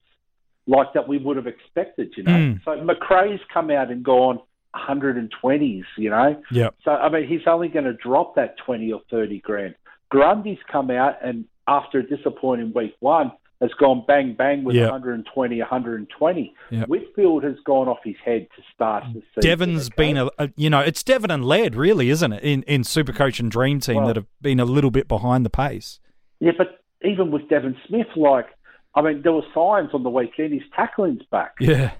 [0.68, 2.30] like that we would have expected, you know.
[2.30, 2.64] Mm.
[2.64, 4.38] So Macrae's come out and gone
[4.76, 6.40] 120s, you know.
[6.52, 6.74] Yep.
[6.84, 9.74] So I mean, he's only going to drop that 20 or 30 grand.
[10.12, 14.90] Grundy's come out and after a disappointing week one has gone bang bang with Yep.
[14.90, 16.54] 120, 120.
[16.70, 16.88] Yep.
[16.88, 19.40] Whitfield has gone off his head to start the season.
[19.50, 19.94] Devon's okay?
[19.96, 22.42] been a, a, you know, it's Devon and Laird, really, isn't it?
[22.42, 25.50] In in Supercoach and Dream Team Well- that have been a little bit behind the
[25.50, 25.98] pace.
[26.40, 28.46] Yeah, but even with Devon Smith, like,
[28.94, 31.54] I mean, there were signs on the weekend his tackling's back.
[31.60, 31.92] Yeah,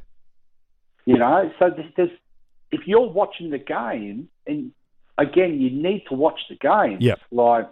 [1.06, 2.10] You know, so there's,
[2.72, 4.72] if you're watching the game, and
[5.18, 6.98] again, you need to watch the game.
[7.00, 7.20] Yep.
[7.30, 7.68] Like,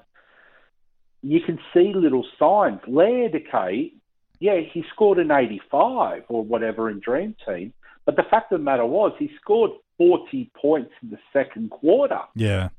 [1.22, 2.80] you can see little signs.
[2.86, 3.92] Laird, okay,
[4.38, 7.72] yeah, he scored an 85 or whatever in Dream Team,
[8.06, 12.20] but the fact of the matter was he scored 40 points in the second quarter
[12.34, 12.70] yeah,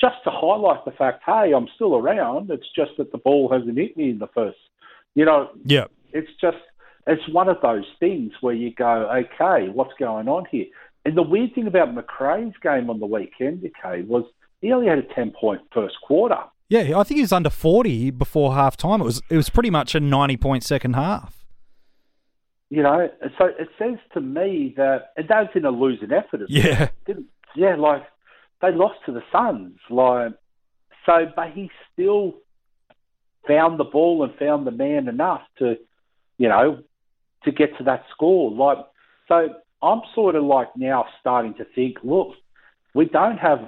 [0.00, 2.50] just to highlight the fact, hey, I'm still around.
[2.50, 4.58] It's just that the ball hasn't hit me in the first.
[5.14, 5.86] You know, yeah.
[6.12, 6.58] it's just
[7.06, 10.66] it's one of those things where you go, okay, what's going on here?
[11.04, 14.24] And the weird thing about Macrae's game on the weekend, okay, was
[14.60, 16.42] he only had a ten point first quarter.
[16.68, 19.00] Yeah, I think he was under forty before half time.
[19.00, 21.46] It was it was pretty much a ninety point second half.
[22.70, 26.42] You know, so it says to me that and that was in a losing effort.
[26.42, 26.64] as well.
[26.64, 27.26] Yeah, didn't
[27.56, 28.02] yeah, like
[28.60, 30.32] they lost to the Suns, like
[31.06, 32.34] so, but he still
[33.46, 35.76] found the ball and found the man enough to,
[36.36, 36.82] you know,
[37.44, 38.50] to get to that score.
[38.50, 38.84] Like
[39.28, 39.48] so,
[39.82, 42.34] I'm sort of like now starting to think, look,
[42.94, 43.60] we don't have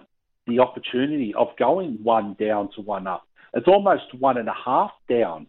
[0.51, 3.27] the opportunity of going one down to one up.
[3.55, 5.47] It's almost one and a half down,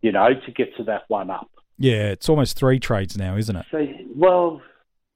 [0.00, 1.50] you know, to get to that one up.
[1.78, 2.10] yeah.
[2.10, 3.66] It's almost three trades now, isn't it?
[3.70, 4.60] So, well,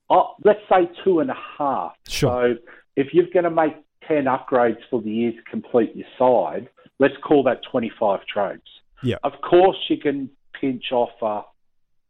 [0.09, 1.93] uh, let's say two and a half.
[2.09, 2.57] Sure.
[2.57, 2.63] So,
[2.97, 3.75] if you're going to make
[4.09, 8.63] 10 upgrades for the year to complete your side, let's call that 25 trades.
[9.03, 9.17] Yeah.
[9.23, 11.43] Of course, you can pinch off a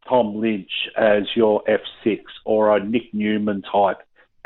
[0.07, 3.97] Tom Lynch as your F6 or a Nick Newman type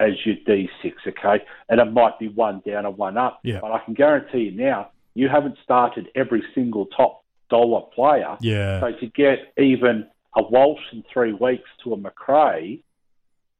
[0.01, 1.43] as your D6, okay?
[1.69, 3.39] And it might be one down and one up.
[3.43, 3.59] Yeah.
[3.61, 8.37] But I can guarantee you now, you haven't started every single top dollar player.
[8.41, 8.79] Yeah.
[8.79, 12.81] So to get even a Walsh in three weeks to a Macrae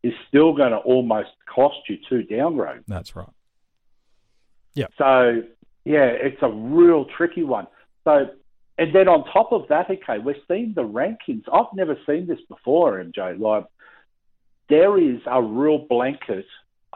[0.03, 2.83] is still going to almost cost you two down roads.
[2.87, 3.29] That's right.
[4.73, 4.87] Yeah.
[4.97, 5.43] So
[5.85, 7.67] yeah, it's a real tricky one.
[8.05, 8.29] So
[8.77, 11.43] and then on top of that, okay, we're seeing the rankings.
[11.53, 13.39] I've never seen this before, MJ.
[13.39, 13.65] Like
[14.71, 16.45] there is a real blanket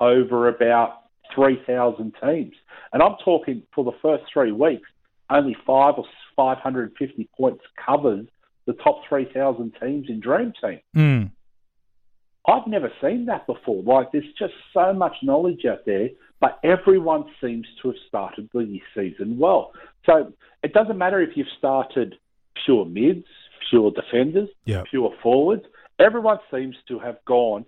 [0.02, 1.02] over about
[1.36, 2.56] three thousand teams,
[2.94, 4.90] and I'm talking for the first three weeks,
[5.30, 8.26] only five or five hundred and fifty points covers
[8.66, 10.80] the top three thousand teams in Dream Team.
[10.96, 11.32] Mm.
[12.48, 13.82] I've never seen that before.
[13.84, 16.10] Like, there's just so much knowledge out there,
[16.40, 19.72] but everyone seems to have started the season well.
[20.06, 20.32] So
[20.64, 22.16] it doesn't matter if you've started
[22.64, 23.26] pure mids,
[23.70, 24.84] pure defenders, Yeah.
[24.90, 25.66] pure forwards.
[26.00, 27.66] Everyone seems to have gone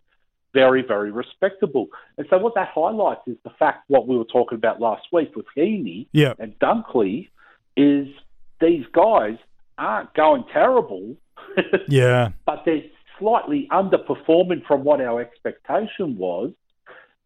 [0.54, 1.88] very, very respectable.
[2.18, 5.36] And so what that highlights is the fact what we were talking about last week
[5.36, 6.34] with Heaney Yeah.
[6.40, 7.30] and Dunkley
[7.76, 8.08] is
[8.60, 9.38] these guys
[9.78, 11.16] aren't going terrible,
[11.88, 12.30] Yeah.
[12.46, 12.84] but they're
[13.20, 16.52] slightly underperforming from what our expectation was.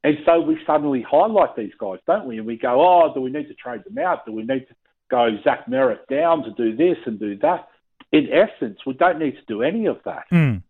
[0.04, 2.38] And so we suddenly highlight these guys, don't we?
[2.38, 4.26] And we go, oh, do we need to trade them out?
[4.26, 4.76] Do we need to
[5.10, 7.68] go Zach Merrett down to do this and do that?
[8.12, 10.24] In essence, we don't need to do any of that.
[10.32, 10.64] Mm.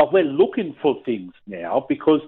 [0.00, 2.22] But we're looking for things now because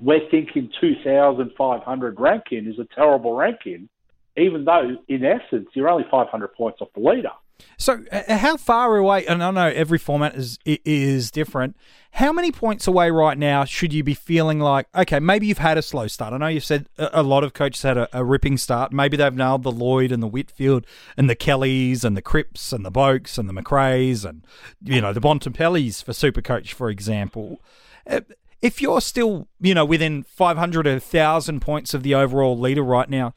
[0.00, 3.90] we're thinking 2,500 ranking is a terrible ranking,
[4.38, 7.32] even though, in essence, you're only 500 points off the leader.
[7.76, 9.26] So, uh, how far away?
[9.26, 11.76] And I know every format is is different.
[12.12, 14.86] How many points away right now should you be feeling like?
[14.94, 16.32] Okay, maybe you've had a slow start.
[16.32, 18.92] I know you've said a a lot of coaches had a, a ripping start.
[18.92, 20.86] Maybe they've nailed the Lloyd and the Whitfield
[21.16, 24.46] and the Kellys and the Cripps and the Boaks and the Macraes and
[24.82, 27.60] you know the Bontempellis for Supercoach, for example.
[28.08, 28.20] Uh,
[28.62, 33.10] If you're still you know within 500 or 1,000 points of the overall leader right
[33.10, 33.34] now,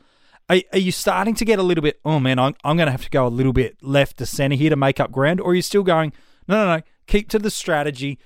[0.50, 2.92] are, are you starting to get a little bit, oh man, I'm, I'm going to
[2.92, 5.42] have to go a little bit left to center here to make up ground?
[5.42, 6.14] Or are you still going,
[6.48, 8.20] no, no, no, keep to the strategy,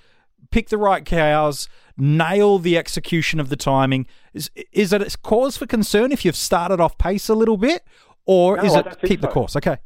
[0.51, 4.05] pick the right cows, nail the execution of the timing?
[4.33, 7.83] Is, is it a cause for concern if you've started off pace a little bit?
[8.25, 9.55] Or No, is it keep the course?
[9.55, 9.77] Okay.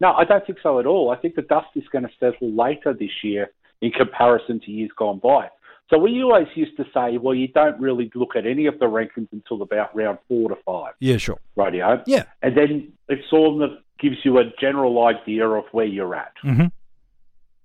[0.00, 1.10] No, I don't think so at all.
[1.10, 3.50] I think the dust is going to settle later this year
[3.82, 5.48] in comparison to years gone by.
[5.90, 8.84] So we always used to say, well, you don't really look at any of the
[8.86, 11.38] rankings until about round four to five, Yeah, sure.
[11.56, 12.02] radio.
[12.06, 12.24] Yeah.
[12.42, 16.32] And then it sort of gives you a general idea of where you're at.
[16.42, 16.66] hmm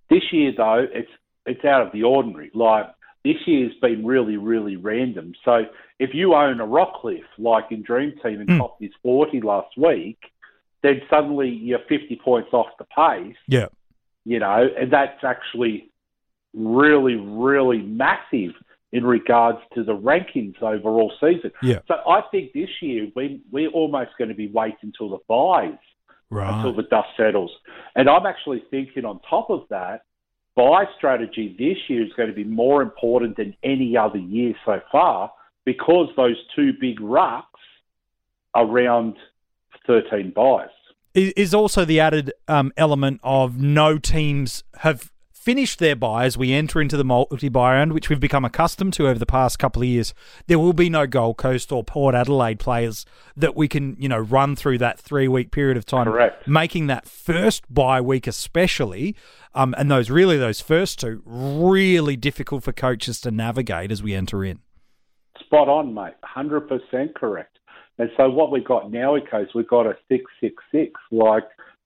[0.10, 1.12] This year, though, it's
[1.46, 2.50] it's out of the ordinary.
[2.54, 2.88] Like
[3.26, 5.34] this year's been really, really random.
[5.44, 5.66] So
[6.00, 8.60] if you own a Rockliff, like in Dream Team, and Mm.
[8.60, 10.20] copped his forty last week,
[10.82, 13.36] then suddenly you're fifty points off the pace.
[13.48, 13.68] Yeah.
[14.26, 15.90] You know, and that's actually
[16.54, 18.52] really, really massive
[18.92, 21.52] in regards to the rankings overall season.
[21.64, 21.80] Yeah.
[21.88, 25.78] So I think this year we we're almost going to be waiting until the byes
[26.58, 27.52] until the dust settles.
[27.96, 30.02] And I'm actually thinking on top of that,
[30.56, 34.80] bye strategy this year is going to be more important than any other year so
[34.92, 35.32] far
[35.66, 37.44] because those two big rucks
[38.56, 39.16] around
[39.88, 40.68] 13 byes.
[41.14, 45.12] is is also the added um, element of no teams have
[45.44, 49.08] finished their bye as we enter into the multi-bye round, which we've become accustomed to
[49.08, 50.14] over the past couple of years.
[50.48, 54.20] There will be no Gold Coast or Port Adelaide players that we can, you know,
[54.20, 56.48] run through that three-week period of time, Correct.
[56.48, 59.18] making that first bye week especially,
[59.54, 64.14] um, and those really those first two really difficult for coaches to navigate as we
[64.14, 64.60] enter in.
[65.42, 66.14] Spot on, mate.
[66.36, 67.60] 100% correct.
[68.00, 71.44] And so what we've got now, is we've got a 666 like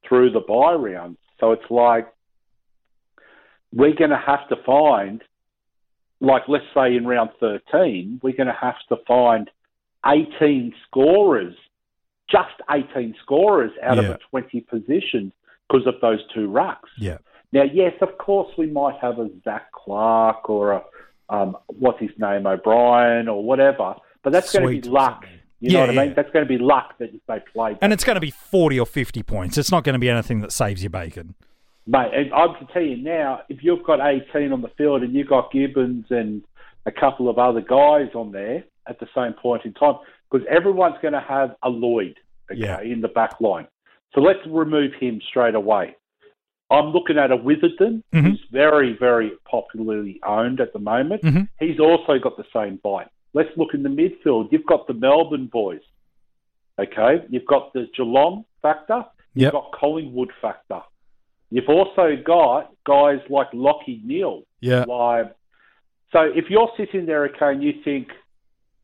[0.08, 1.18] through the bye round.
[1.40, 2.08] So it's like
[3.74, 5.22] we're going to have to find,
[6.20, 9.50] like let's say in round 13, we're going to have to find
[10.06, 11.56] 18 scorers,
[12.30, 14.04] just 18 scorers out Yeah.
[14.04, 15.34] of a 20 positions
[15.70, 16.90] because of those two rucks.
[16.98, 17.18] Yeah.
[17.52, 20.84] Now, yes, of course, we might have a Zach Clark or a
[21.30, 25.26] um, what's his name, O'Brien or whatever, but that's going to be luck.
[25.60, 26.14] You know Yeah, what I mean?
[26.16, 27.76] That's going to be luck that they play.
[27.82, 29.58] And it's going to be 40 or 50 points.
[29.58, 31.36] It's not going to be anything that saves you bacon.
[31.90, 35.14] Mate, and I can tell you now, if you've got 18 on the field and
[35.14, 36.44] you've got Gibbons and
[36.86, 39.96] a couple of other guys on there at the same point in time,
[40.30, 42.16] because everyone's going to have a Lloyd
[42.52, 42.82] okay, Yeah.
[42.82, 43.68] in the back line.
[44.14, 45.96] So let's remove him straight away.
[46.70, 48.22] I'm looking at a Witherden, Mhm.
[48.24, 51.22] who's very, very popularly owned at the moment.
[51.24, 51.48] Mhm.
[51.60, 53.08] He's also got the same bite.
[53.34, 54.52] Let's look in the midfield.
[54.52, 55.82] You've got the Melbourne boys.
[56.80, 59.06] Okay, you've got the Geelong factor.
[59.34, 59.54] You've Yep.
[59.54, 60.82] got Collingwood factor.
[61.50, 64.44] You've also got guys like Lachie Neale.
[64.60, 64.84] Yeah.
[64.84, 65.34] Like,
[66.12, 68.10] so if you're sitting there, okay, and you think,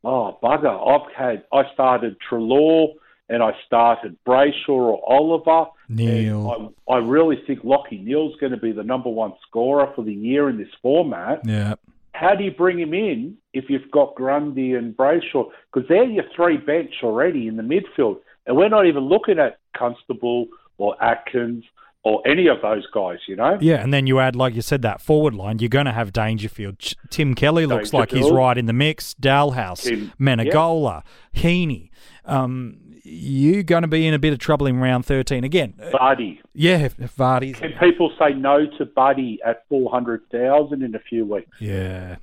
[0.04, 2.94] oh bugger, I've had I started Treloar
[3.30, 5.72] and I started Brayshaw or Oliver.
[5.90, 6.74] Neale.
[6.90, 10.14] I, I really think Lachie Neale's going to be the number one scorer for the
[10.14, 11.42] year in this format.
[11.46, 11.76] Yeah.
[12.14, 15.50] How do you bring him in if you've got Grundy and Brayshaw?
[15.74, 18.20] Because they're your three bench already in the midfield.
[18.46, 20.48] And we're not even looking at Constable
[20.78, 21.64] or Atkins
[22.04, 23.58] or any of those guys, you know?
[23.62, 25.60] Yeah, and then you add, like you said, that forward line.
[25.60, 26.78] You're going to have Dangerfield.
[27.10, 29.14] Tim Kelly looks like he's right in the mix.
[29.14, 31.92] Dahlhaus, Tim- Menegola, Heeney.
[32.26, 35.74] Um, you're going to be in a bit of trouble in round 13 again.
[35.92, 36.42] Buddy.
[36.54, 37.60] Yeah, Vardy's.
[37.60, 41.50] Can people say no to Buddy at 400,000 in a few weeks?
[41.60, 42.18] Yeah.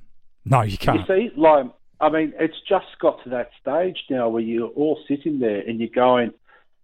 [0.45, 1.07] No, you You can't.
[1.07, 1.65] You see, like,
[1.99, 5.79] I mean, it's just got to that stage now where you're all sitting there and
[5.79, 6.31] you're going,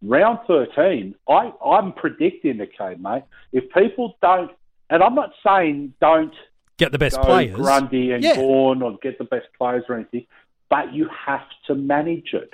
[0.02, 4.52] round 13, I, I'm predicting, okay, mate, if people don't,
[4.90, 6.34] and I'm not saying don't
[6.78, 7.56] Get the best players.
[7.56, 8.40] Grundy and Yeah.
[8.40, 10.28] Or get the best players or anything,
[10.70, 12.52] but you have to manage it.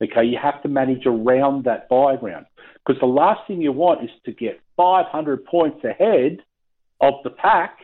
[0.00, 2.46] Okay, you have to manage around that bye round
[2.86, 6.38] because the last thing you want is to get 500 points ahead
[7.00, 7.78] of the pack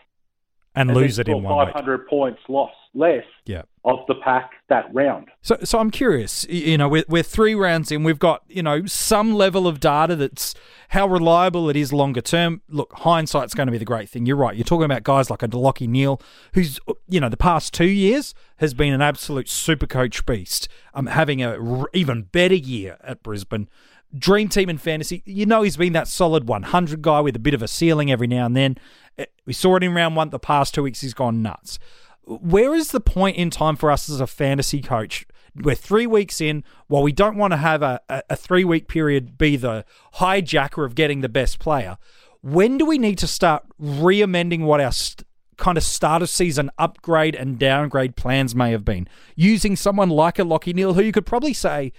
[0.75, 1.75] and and lose it in one week.
[1.75, 3.63] 500 points loss less Yeah.
[3.85, 5.29] of the pack that round.
[5.43, 6.47] So, so I'm curious.
[6.49, 8.05] You know, we're, we're three rounds in.
[8.05, 10.55] We've got you know some level of data that's
[10.91, 12.63] how reliable it is longer term.
[12.69, 14.27] Look, hindsight's going to be the great thing.
[14.27, 14.55] You're right.
[14.57, 16.21] You're talking about guys like a Delocky Neale,
[16.55, 20.69] who's you know the past two years has been an absolute super coach beast.
[20.95, 23.69] Um, having a r- even better year at Brisbane.
[24.17, 25.23] Dream team in fantasy.
[25.25, 28.27] You know he's been that solid 100 guy with a bit of a ceiling every
[28.27, 28.79] now and then.
[29.19, 30.31] Eh, We saw it in round one.
[30.31, 31.79] The past two weeks he's gone nuts
[32.27, 35.27] where is the point in time for us as a fantasy coach?
[35.57, 36.65] We're three weeks in.
[36.89, 40.95] While we don't want to have a, a, three week period be the hijacker of
[40.95, 41.97] getting the best player,
[42.43, 46.29] when do we need to start re amending what our st- kind of start of
[46.29, 49.07] season upgrade and downgrade plans may have been?
[49.37, 51.93] Using someone like a Lachie Neale, who you could probably say,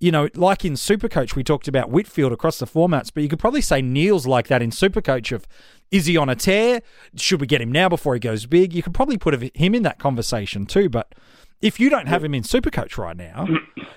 [0.00, 3.38] you know, like in Supercoach, we talked about Whitfield across the formats, but you could
[3.38, 5.46] probably say Neale's like that in Supercoach of
[5.90, 6.82] is he on a tear?
[7.16, 8.72] Should we get him now before he goes big?
[8.74, 10.88] You could probably put him in that conversation too.
[10.88, 11.14] But
[11.60, 13.46] if you don't have him in Supercoach right now,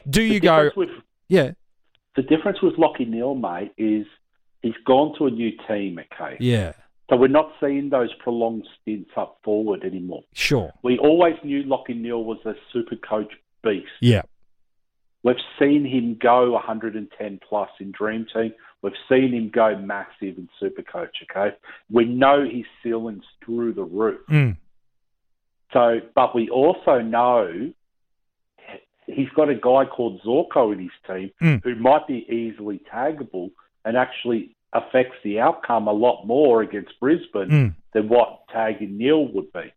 [0.09, 0.89] do you go, with
[1.27, 1.51] yeah,
[2.15, 4.05] the difference with Lachie Neale, mate, is
[4.61, 5.99] he's gone to a new team.
[5.99, 6.73] Okay, yeah,
[7.09, 10.23] so we're not seeing those prolonged stints up forward anymore.
[10.33, 13.31] sure, We always knew Lachie Neale was a super coach
[13.63, 13.87] beast.
[13.99, 14.23] yeah,
[15.23, 18.53] We've seen him go 110 plus in Dream Team.
[18.81, 21.17] We've seen him go massive in Super Coach.
[21.29, 21.55] Okay,
[21.91, 24.21] we know his ceiling's through the roof.
[24.29, 24.57] mm,
[25.73, 27.71] So, but we also know
[29.07, 31.63] he's got a guy called Zorko in his team Mm.
[31.63, 33.51] who might be easily taggable
[33.85, 37.75] and actually affects the outcome a lot more against Brisbane Mm.
[37.93, 39.71] than what tagging Neale would be.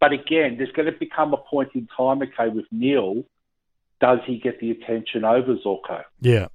[0.00, 3.22] But again, there's going to become a point in time, okay, with Neale,
[4.00, 6.02] does he get the attention over Zorko?
[6.20, 6.46] yeah,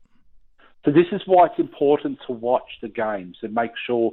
[0.85, 4.11] So this is why it's important to watch the games and make sure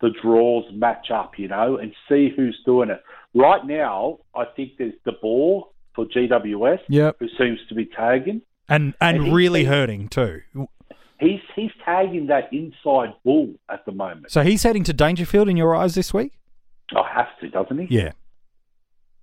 [0.00, 3.02] the draws match up, you know, and see who's doing it.
[3.34, 7.16] Right now, I think there's De Boer for GWS Yep.
[7.20, 8.42] who seems to be tagging.
[8.68, 10.42] and and And really hurting too.
[11.20, 14.30] He's he's tagging that inside bull at the moment.
[14.32, 16.32] So he's heading to Dangerfield in your eyes this week.
[16.96, 17.94] Oh, has to, doesn't he?
[17.96, 18.12] Yeah,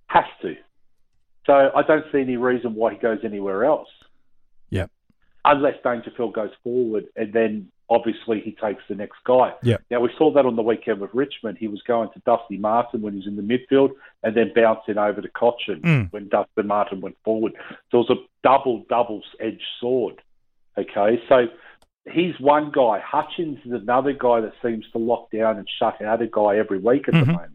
[0.06, 0.54] Has to.
[1.50, 3.88] So I don't see any reason why he goes anywhere else.
[4.70, 4.86] yeah,
[5.44, 9.52] unless Dangerfield goes forward, and then obviously he takes the next guy.
[9.64, 9.78] Yeah.
[9.90, 11.58] Now we saw that on the weekend with Richmond.
[11.58, 13.90] He was going to Dusty Martin when he was in the midfield,
[14.22, 16.12] and then bouncing over to Cotchin Mm.
[16.12, 17.54] when Dusty Martin went forward.
[17.90, 20.22] So it was a double double edged sword.
[20.78, 21.48] Okay, so
[22.12, 23.00] he's one guy.
[23.00, 26.78] Hutchings is another guy that seems to lock down and shut out a guy every
[26.78, 27.20] week at Mhm.
[27.26, 27.52] the moment.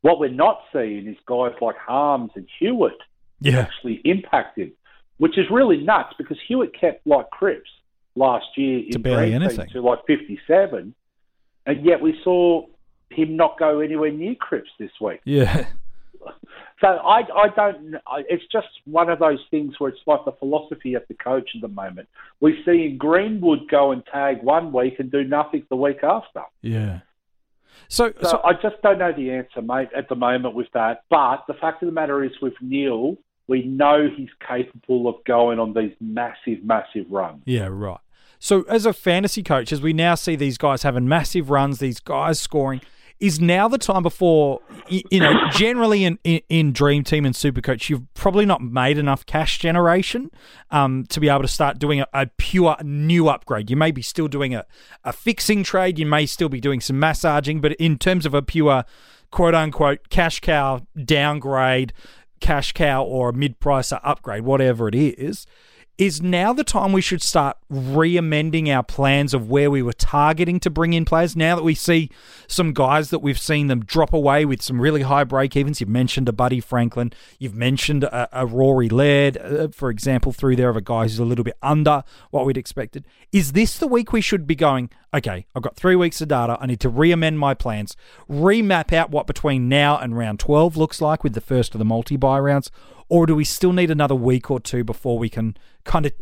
[0.00, 2.98] What we're not seeing is guys like Harmes and Hewett
[3.42, 4.72] yeah, actually impact him,
[5.18, 7.70] which is really nuts because Hewett kept like Cripps
[8.14, 9.68] last year To in barely anything.
[9.70, 10.94] to like 57,
[11.66, 12.66] and yet we saw
[13.10, 15.20] him not go anywhere near Cripps this week.
[15.24, 15.66] yeah,
[16.80, 17.94] So I, I don't.
[18.08, 21.50] I, it's just one of those things where it's like the philosophy of the coach
[21.54, 22.08] at the moment.
[22.40, 26.42] We see Greenwood go and tag one week and do nothing the week after.
[26.60, 27.00] yeah.
[27.88, 31.02] So, So, so I just don't know the answer, mate, at the moment with that.
[31.10, 33.16] But the fact of the matter is, with Neale,
[33.48, 37.42] we know he's capable of going on these massive, massive runs.
[37.44, 38.00] Yeah, right.
[38.38, 42.00] So, as a fantasy coach, as we now see these guys having massive runs, these
[42.00, 42.80] guys scoring,
[43.22, 47.88] is now the time before you know generally in, in, in dream team and supercoach
[47.88, 50.28] you've probably not made enough cash generation
[50.72, 54.02] um, to be able to start doing a, a pure new upgrade you may be
[54.02, 54.66] still doing a,
[55.04, 58.42] a fixing trade you may still be doing some massaging but in terms of a
[58.42, 58.84] pure
[59.30, 61.92] quote unquote cash cow downgrade
[62.42, 65.46] cash cow or a mid-pricer upgrade whatever it is
[66.02, 70.58] is now the time we should start re-amending our plans of where we were targeting
[70.58, 71.36] to bring in players.
[71.36, 72.10] Now that we see
[72.48, 75.88] some guys that we've seen them drop away with some really high break evens you've
[75.88, 80.68] mentioned a buddy franklin you've mentioned a, a rory laird uh, for example through there
[80.68, 83.06] of a guy who's a little bit under what we'd expected.
[83.30, 86.56] Is this the week we should be going okay i've got three weeks of data
[86.60, 87.96] i need to re-amend my plans
[88.30, 91.84] remap out what between now and round 12 looks like with the first of the
[91.84, 92.70] multi-bye rounds
[93.12, 95.54] or do we still need another week or two before we can
[95.84, 96.12] kind of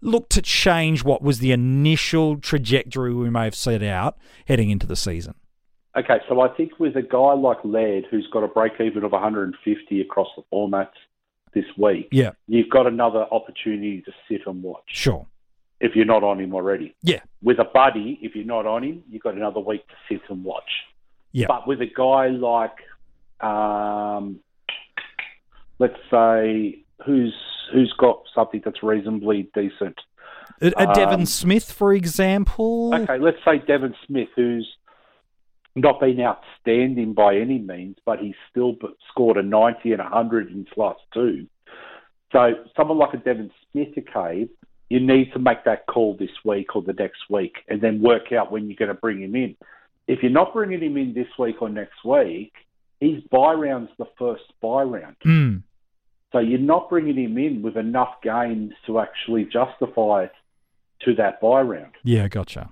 [0.00, 4.86] look to change what was the initial trajectory we may have set out heading into
[4.86, 5.34] the season?
[5.94, 9.12] Okay, so I think with a guy like Laird, who's got a break even of
[9.12, 10.96] 150 across the formats
[11.52, 15.26] this week, Yeah, you've got another opportunity to sit and watch sure.
[15.80, 16.94] if you're not on him already.
[17.02, 20.22] Yeah, With a buddy, if you're not on him, you've got another week to sit
[20.30, 20.70] and watch.
[21.32, 21.48] Yeah.
[21.48, 22.78] But with a guy like,
[23.46, 24.40] um,
[25.78, 27.34] let's say, who's
[27.72, 29.98] who's got something that's reasonably decent.
[30.60, 32.94] a, a Devon Um, Smith, for example.
[32.94, 34.68] Okay, let's say Devon Smith, who's
[35.76, 38.74] not been outstanding by any means, but he's still
[39.10, 41.46] scored a 90 and 100 in his last two.
[42.32, 44.48] So someone like a Devon Smith, okay,
[44.88, 48.32] you need to make that call this week or the next week and then work
[48.32, 49.56] out when you're going to bring him in.
[50.06, 52.52] If you're not bringing him in this week or next week,
[53.00, 55.16] his bye round's the first bye round.
[55.24, 55.62] Mm,
[56.32, 60.32] So you're not bringing him in with enough games to actually justify it
[61.04, 61.92] to that bye round.
[62.02, 62.68] yeah, gotcha.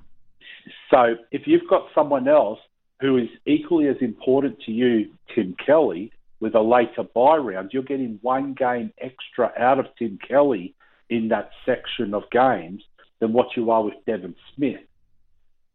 [0.91, 2.59] So if you've got someone else
[3.01, 7.83] who is equally as important to you, Tim Kelly, with a later bye round, you're
[7.83, 10.75] getting one game extra out of Tim Kelly
[11.09, 12.83] in that section of games
[13.21, 14.81] than what you are with Devon Smith.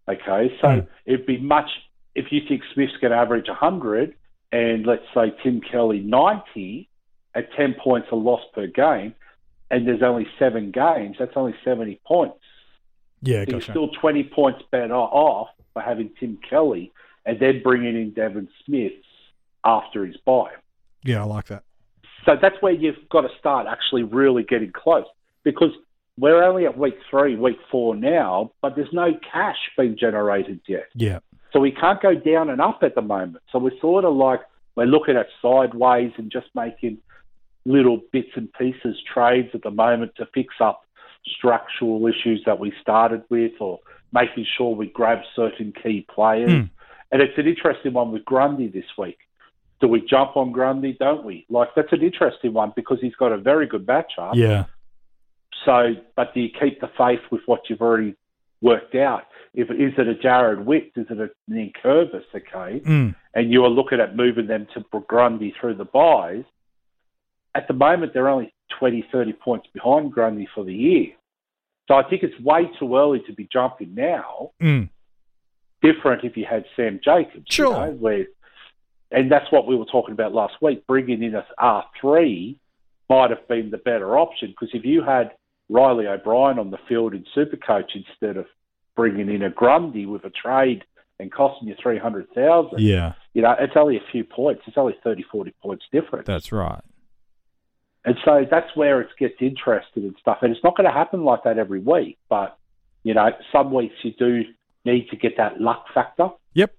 [0.09, 0.87] Okay, so Mm.
[1.05, 1.69] it'd be much
[2.15, 4.13] if you think Smith's going to average 100
[4.51, 6.89] and let's say Tim Kelly 90
[7.35, 9.13] at 10 points a loss per game,
[9.69, 12.37] and there's only seven games, that's only 70 points.
[13.21, 16.91] Yeah, So you're still 20 points better off for having Tim Kelly
[17.25, 18.93] and then bringing in Devon Smith
[19.63, 20.51] after his bye.
[21.03, 21.63] Yeah, I like that.
[22.25, 25.05] So that's where you've got to start actually really getting close
[25.43, 25.71] because
[26.17, 30.87] we're only at week three, week four now, but there's no cash being generated yet.
[30.93, 31.19] Yeah,
[31.53, 33.43] So we can't go down and up at the moment.
[33.51, 34.41] So we're sort of like
[34.75, 36.99] we're looking at sideways and just making
[37.65, 40.81] little bits and pieces trades at the moment to fix up
[41.37, 43.79] structural issues that we started with or
[44.11, 46.51] making sure we grab certain key players.
[46.51, 46.63] Hmm.
[47.11, 49.17] And it's an interesting one with Grundy this week.
[49.79, 51.45] Do we jump on Grundy, don't we?
[51.49, 54.35] Like that's an interesting one because he's got a very good matchup.
[54.35, 54.65] yeah,
[55.65, 58.15] So, but do you keep the faith with what you've already
[58.61, 59.23] worked out?
[59.53, 62.79] If is it a Jarrod Witt, is it a Nankervis, okay?
[62.79, 66.45] mm, And you are looking at moving them to Grundy through the byes.
[67.55, 71.07] At the moment, they're only 20, 30 points behind Grundy for the year.
[71.87, 74.51] So I think it's way too early to be jumping now.
[74.61, 74.89] mm.
[75.81, 77.73] Different if you had Sam Jacobs, you Sure.
[77.73, 78.25] know, where,
[79.09, 80.85] and that's what we were talking about last week.
[80.85, 82.59] Bringing in a R three
[83.09, 85.31] might have been the better option because if you had
[85.69, 88.45] Riley O'Brien on the field in Supercoach instead of
[88.95, 90.83] bringing in a Grundy with a trade
[91.19, 94.61] and costing you three hundred thousand, yeah, you know, it's only a few points.
[94.67, 96.27] It's only 30, 40 points difference.
[96.27, 96.81] that's right.
[98.03, 100.39] And so that's where it gets interesting and stuff.
[100.41, 102.57] And it's not going to happen like that every week, but,
[103.03, 104.43] you know, some weeks you do
[104.85, 106.29] need to get that luck factor.
[106.53, 106.73] Yep.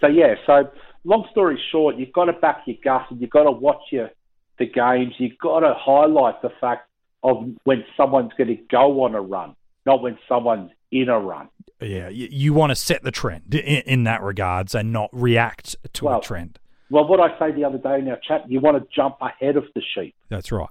[0.00, 0.70] So, yeah, so
[1.04, 4.10] long story short, you've got to back your gut and you've got to watch your
[4.58, 5.14] the games.
[5.18, 6.88] You've got to highlight the fact
[7.22, 9.54] of when someone's going to go on a run,
[9.86, 11.48] not when someone's in a run.
[11.80, 15.76] Yeah, you, you want to set the trend in, in that regards and not react
[15.94, 16.58] to Well, a trend.
[16.92, 19.56] Well, what I say the other day in our chat, you want to jump ahead
[19.56, 20.14] of the sheep.
[20.28, 20.68] That's right.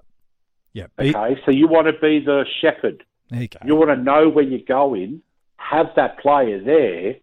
[0.72, 0.86] Yeah.
[1.00, 3.04] Okay, so you want to be the shepherd.
[3.32, 3.58] There you go.
[3.66, 5.24] You want to know where you're going,
[5.58, 7.16] have that player there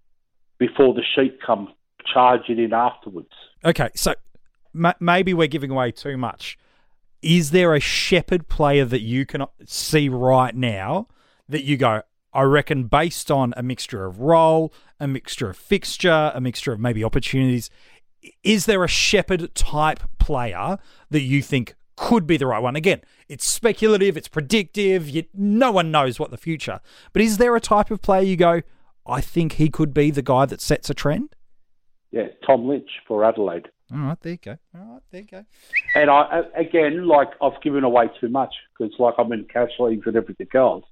[0.59, 1.73] before the sheep come
[2.13, 3.31] charging in afterwards.
[3.65, 4.15] Okay, so
[4.73, 6.59] ma- maybe we're giving away too much.
[7.23, 11.07] Is there a shepherd player that you can see right now
[11.49, 16.33] that you go, I reckon, based on a mixture of role, a mixture of fixture,
[16.35, 17.71] a mixture of maybe opportunities,
[18.43, 20.79] is there a shepherd type player
[21.11, 22.76] that you think could be the right one?
[22.76, 26.81] Again, it's speculative, it's predictive, you, no one knows what the future.
[27.12, 28.62] But is there a type of player you go,
[29.07, 31.35] I think he could be the guy that sets a trend?
[32.11, 33.68] Yeah, Tom Lynch for Adelaide.
[33.93, 34.57] All right, there you go.
[34.74, 35.45] All right, there you go.
[35.95, 40.07] And I again, like I've given away too much because like I'm in cash leagues
[40.07, 40.85] and everything else.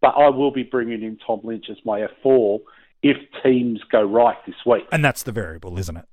[0.00, 2.60] But I will be bringing in Tom Lynch as my F4
[3.02, 4.84] if teams go right this week.
[4.92, 6.06] And that's the variable, isn't it?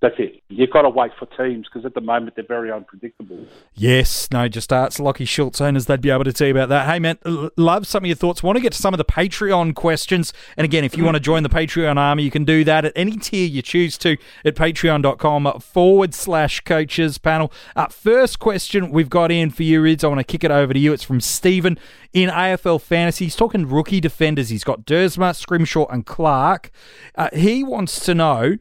[0.00, 0.42] That's it.
[0.48, 3.46] You've got to wait for teams because at the moment they're very unpredictable.
[3.74, 5.86] Yes, no, just ask Lachie Schultz owners.
[5.86, 6.86] They'd be able to tell you about that.
[6.86, 7.16] Hey, man,
[7.56, 8.42] love some of your thoughts.
[8.42, 10.34] Want to get to some of the Patreon questions.
[10.58, 12.92] And again, if you want to join the Patreon army, you can do that at
[12.94, 17.50] any tier you choose to at patreon.com forward slash coaches panel.
[17.74, 20.04] Uh, first question we've got in for you, Rids.
[20.04, 20.92] I want to kick it over to you.
[20.92, 21.78] It's from Stephen
[22.12, 23.24] in AFL Fantasy.
[23.24, 24.50] He's talking rookie defenders.
[24.50, 26.70] He's got Dersma, Scrimshaw, and Clark.
[27.14, 28.56] Uh, he wants to know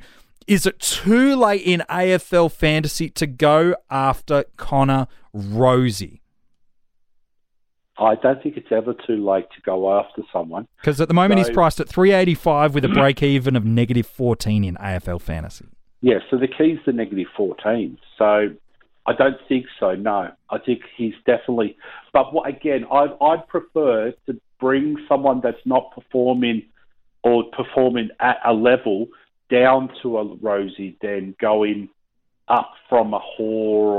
[0.48, 6.20] is it too late in AFL fantasy to go after Connor Rozee?
[7.98, 10.68] I don't think it's ever too late to go after someone.
[10.78, 14.08] Because at the moment So- he's priced at 385 with a break even of negative
[14.08, 15.66] 14 in AFL fantasy.
[16.02, 17.98] Yeah, so the key is the negative 14.
[18.18, 18.50] So
[19.06, 20.32] I don't think so, no.
[20.50, 21.78] I think he's definitely.
[22.12, 26.64] But again, I'd, I'd prefer to bring someone that's not performing
[27.24, 29.08] or performing at a level
[29.54, 31.88] down to a Rozee than going
[32.48, 33.40] up from a whore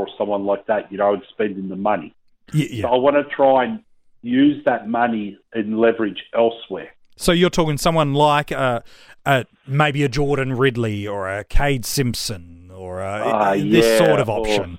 [0.01, 2.13] or someone like that, you know, and spending the money.
[2.53, 3.81] Yeah, So I want to try and
[4.23, 6.91] use that money and leverage elsewhere.
[7.17, 8.83] So you're talking someone like a,
[9.25, 14.19] a maybe a Jordan Ridley or a Kade Simpson or a, Ah, this yeah, sort
[14.21, 14.79] of option.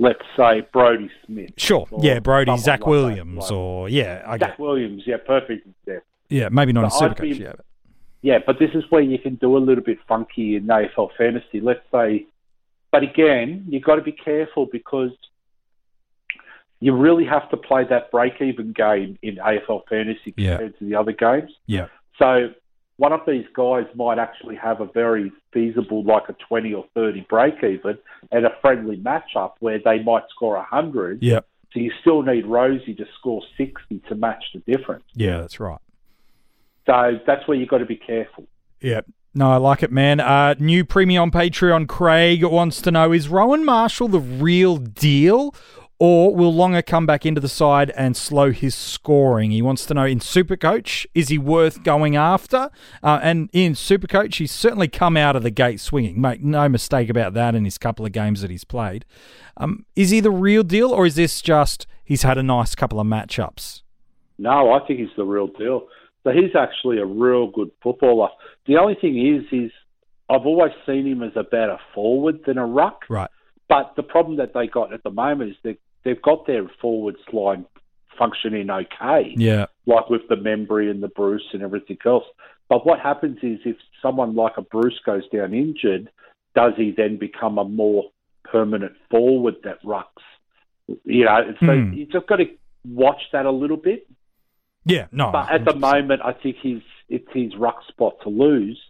[0.00, 1.50] Let's say Brodie Smith.
[1.56, 1.86] Sure.
[2.00, 4.50] Yeah, Brodie, Zac like that, Williams, like- or yeah, I get.
[4.50, 6.04] Zac Williams, yeah, perfect example.
[6.28, 7.20] Yeah, maybe not in So I'd Supercoach.
[7.38, 7.52] be- Yeah,
[8.22, 11.60] Yeah, but this is where you can do a little bit funky in AFL fantasy.
[11.60, 12.26] Let's say,
[12.90, 15.10] but again, you've got to be careful because
[16.80, 20.50] you really have to play that break-even game in AFL fantasy Yeah.
[20.52, 21.50] compared to the other games.
[21.66, 21.86] yeah,
[22.18, 22.50] So
[22.96, 27.26] one of these guys might actually have a very feasible, like a 20 or 30
[27.28, 27.98] break-even
[28.32, 31.22] and a friendly matchup where they might score 100.
[31.22, 31.40] yeah,
[31.72, 35.04] So you still need Rozee to score 60 to match the difference.
[35.14, 35.38] yeah.
[35.40, 35.78] That's right.
[36.88, 38.46] So that's where you've got to be careful.
[38.80, 39.02] Yeah.
[39.34, 40.20] No, I like it, man.
[40.20, 45.54] Uh, new premium Patreon Craig wants to know is Rowan Marshall the real deal,
[45.98, 49.50] or will Longer come back into the side and slow his scoring?
[49.50, 52.70] He wants to know in Supercoach, is he worth going after?
[53.02, 56.18] Uh, and in Supercoach, he's certainly come out of the gate swinging.
[56.18, 59.04] Make no mistake about that in his couple of games that he's played.
[59.58, 62.98] Um, is he the real deal, or is this just he's had a nice couple
[62.98, 63.82] of matchups?
[64.38, 65.88] No, I think he's the real deal.
[66.28, 68.28] So he's actually a real good footballer.
[68.66, 69.72] The only thing is, is
[70.28, 73.04] I've always seen him as a better forward than a ruck.
[73.08, 73.30] Right.
[73.68, 77.18] But the problem that they got at the moment is they they've got their forwards
[77.32, 77.66] line
[78.18, 79.66] functioning okay, Yeah.
[79.86, 82.24] like with the Membrey and the Bruce and everything else.
[82.68, 86.10] But what happens is if someone like a Bruce goes down injured,
[86.54, 88.04] does he then become a more
[88.44, 90.04] permanent forward that rucks?
[91.04, 91.92] You know, so Hmm.
[91.92, 92.46] you just got to
[92.86, 94.06] watch that a little bit.
[94.88, 95.06] Yeah.
[95.12, 95.30] No.
[95.30, 95.80] But at the 100%.
[95.80, 98.80] moment, I think he's it's his ruck spot to lose.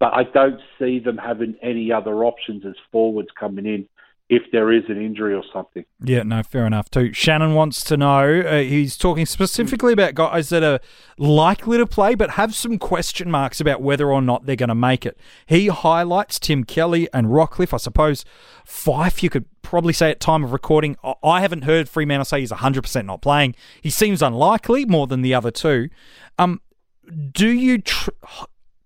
[0.00, 3.88] But I don't see them having any other options as forwards coming in
[4.28, 5.84] if there is an injury or something.
[6.04, 7.12] Yeah, no, fair enough too.
[7.14, 8.40] Shannon wants to know.
[8.40, 10.80] Uh, he's talking specifically about guys that are
[11.16, 14.74] likely to play, but have some question marks about whether or not they're going to
[14.74, 15.18] make it.
[15.46, 17.72] He highlights Tim Kelly and Rockliff.
[17.72, 18.26] I suppose
[18.66, 20.96] Fyfe, you could probably say at time of recording.
[21.24, 23.54] I- haven't heard Fremantle say he's hundred percent not playing.
[23.80, 25.88] He seems unlikely more than the other two.
[26.38, 26.60] Um,
[27.32, 27.78] do you?
[27.78, 28.10] Tr-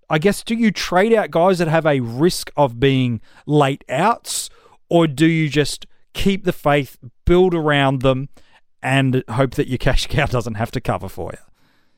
[0.08, 4.50] I guess do you trade out guys that have a risk of being late outs,
[4.92, 8.28] or do you just keep the faith, build around them,
[8.82, 11.38] and hope that your cash cow doesn't have to cover for you?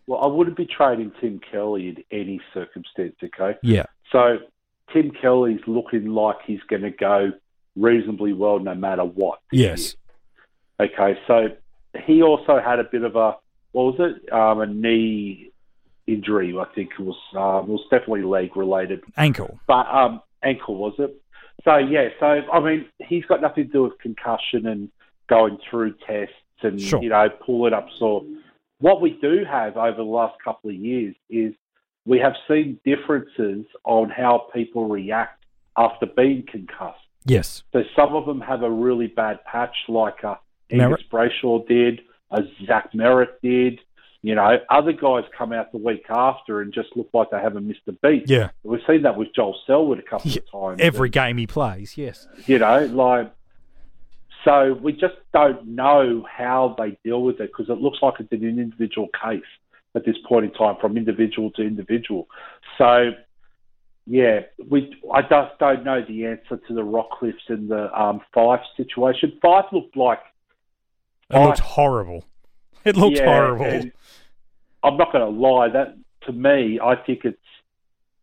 [0.06, 3.58] Well, I wouldn't be trading Tim Kelly in any circumstance, okay?
[3.64, 4.38] Yeah, So
[4.92, 7.32] Tim Kelly's looking like he's going to go
[7.74, 9.40] reasonably well no matter what.
[9.50, 9.96] yes,
[10.78, 10.88] year.
[10.88, 11.48] Okay, so
[12.06, 13.36] he also had a bit of a,
[13.72, 14.32] what was it?
[14.32, 15.50] Um, a knee
[16.06, 17.16] injury, I think it was.
[17.34, 19.02] Uh, it was definitely leg related.
[19.16, 19.58] ankle.
[19.66, 21.20] but um, ankle was it?
[21.64, 24.90] So yeah, so I mean, he's got nothing to do with concussion and
[25.28, 27.02] going through tests and Sure.
[27.02, 28.24] you know pulling up sore.
[28.80, 31.54] What we do have over the last couple of years is
[32.04, 35.44] we have seen differences on how people react
[35.76, 37.00] after being concussed.
[37.26, 40.34] Yes, So some of them have a really bad patch, like uh,
[40.70, 40.82] Merrett.
[40.82, 43.80] Angus Brayshaw did, a Zach Merrett did.
[44.24, 47.68] You know, other guys come out the week after and just look like they haven't
[47.68, 48.24] missed a beat.
[48.26, 48.48] yeah.
[48.62, 50.80] We've seen that with Joel Selwood a couple Yeah, of times.
[50.80, 52.26] Every game he plays, yes.
[52.46, 53.30] you know, like
[54.46, 58.32] so we just don't know how they deal with it because it looks like it's
[58.32, 59.42] an individual case
[59.94, 62.26] at this point in time, from individual to individual.
[62.78, 63.10] So
[64.06, 68.62] yeah, we I just don't know the answer to the Rockliffs and the um, Fyfe
[68.78, 69.38] situation.
[69.44, 70.20] Fyfe looked like
[71.30, 72.24] It looked horrible.
[72.90, 73.90] It looked Yeah, horrible.
[74.82, 75.68] I'm not going to lie.
[75.70, 77.38] That to me, I think it's.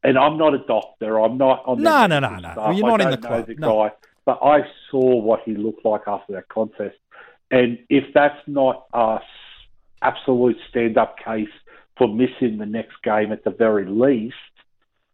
[0.04, 1.20] And I'm not a doctor.
[1.20, 1.78] I'm not on.
[1.78, 2.54] the No, no, no, no.
[2.56, 3.84] Well, you're not in the club, The no.
[3.90, 3.92] guy,
[4.26, 6.98] but I saw what he looked like after that contest,
[7.52, 9.20] and if that's not a
[10.02, 11.50] absolute stand-up case
[11.98, 14.36] for missing the next game at the very least,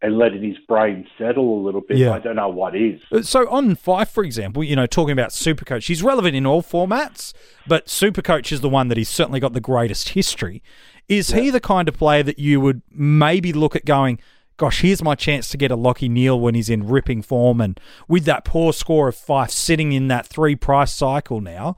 [0.00, 2.12] and letting his brain settle a little bit, Yeah.
[2.12, 3.00] I don't know what is.
[3.10, 6.62] Uh, so on Fyfe, for example, you know, talking about Supercoach, he's relevant in all
[6.62, 7.32] formats,
[7.66, 10.62] but Supercoach is the one that he's certainly got the greatest history.
[11.08, 14.20] Is he the kind of player that you would maybe look at going,
[14.56, 17.80] gosh, here's my chance to get a Lachie Neale when he's in ripping form and
[18.06, 21.76] with that poor score of Fyfe sitting in that three price cycle now?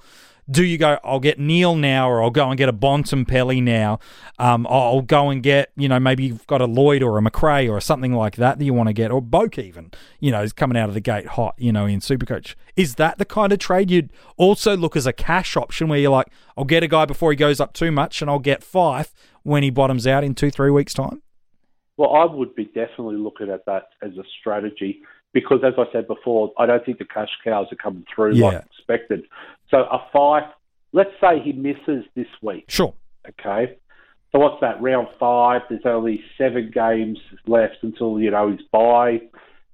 [0.50, 4.00] Do you go, I'll get Neale now, or I'll go and get a Bontempelli now?
[4.38, 7.68] Um, I'll go and get, you know, maybe you've got a Lloyd or a Macrae
[7.68, 10.52] or something like that that you want to get, or Boak even, you know, is
[10.52, 12.56] coming out of the gate hot, you know, in Supercoach.
[12.74, 16.10] Is that the kind of trade you'd also look as a cash option where you're
[16.10, 19.12] like, I'll get a guy before he goes up too much and I'll get Fyfe
[19.44, 21.22] when he bottoms out in two, three weeks' time?
[21.96, 26.08] Well, I would be definitely looking at that as a strategy because, as I said
[26.08, 28.46] before, I don't think the cash cows are coming through Yeah.
[28.46, 29.24] like expected.
[29.70, 30.48] So a Fyfe,
[30.92, 32.94] let's say he misses this week, Sure.
[33.28, 33.76] okay?
[34.32, 34.80] So what's that?
[34.80, 35.62] Round Fyfe.
[35.68, 39.22] There's only seven games left until you know his bye.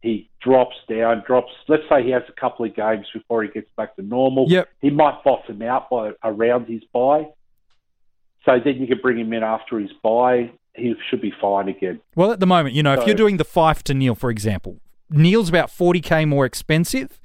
[0.03, 1.51] He drops down, drops.
[1.69, 4.47] Let's say he has a couple of games before he gets back to normal.
[4.49, 4.69] Yep.
[4.81, 7.27] He might bottom out by around his bye.
[8.45, 10.51] So then you can bring him in after his bye.
[10.75, 12.01] He should be fine again.
[12.15, 14.79] Well, at the moment, you know, if you're doing the five to Neale, for example,
[15.11, 17.19] Neale's about 40k more expensive,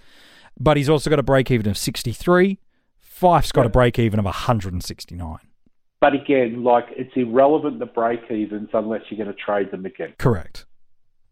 [0.59, 2.59] but he's also got a break even of 63.
[2.99, 5.37] Fyfe's got a break even of 169.
[5.99, 10.13] But again, like it's irrelevant the break evens unless you're going to trade them again.
[10.17, 10.65] Correct.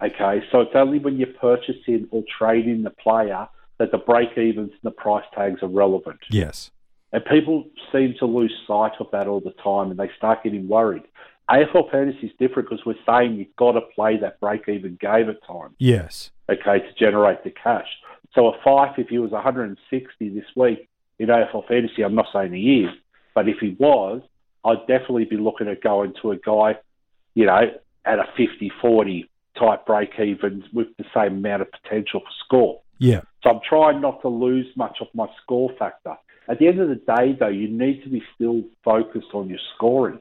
[0.02, 3.48] Okay, so it's only when you're purchasing or trading the player
[3.80, 6.20] that the break evens and the price tags are relevant.
[6.30, 6.72] Yes.
[7.12, 10.68] And people seem to lose sight of that all the time and they start getting
[10.68, 11.04] worried.
[11.50, 15.30] AFL fantasy is different because we're saying you've got to play that break even game
[15.30, 16.30] at times, Yes.
[16.50, 17.88] Okay, to generate the cash.
[18.34, 20.90] So a Fyfe, if he was 160 this week
[21.20, 22.90] in AFL fantasy, I'm not saying he is,
[23.36, 24.22] but if he was,
[24.66, 26.80] I'd definitely be looking at going to a guy,
[27.34, 27.62] you know,
[28.06, 32.82] at a 50 40 type break even with the same amount of potential for score.
[32.98, 33.22] Yeah.
[33.44, 36.16] So I'm trying not to lose much of my score factor.
[36.48, 39.60] At the end of the day, though, you need to be still focused on your
[39.76, 40.20] scoring.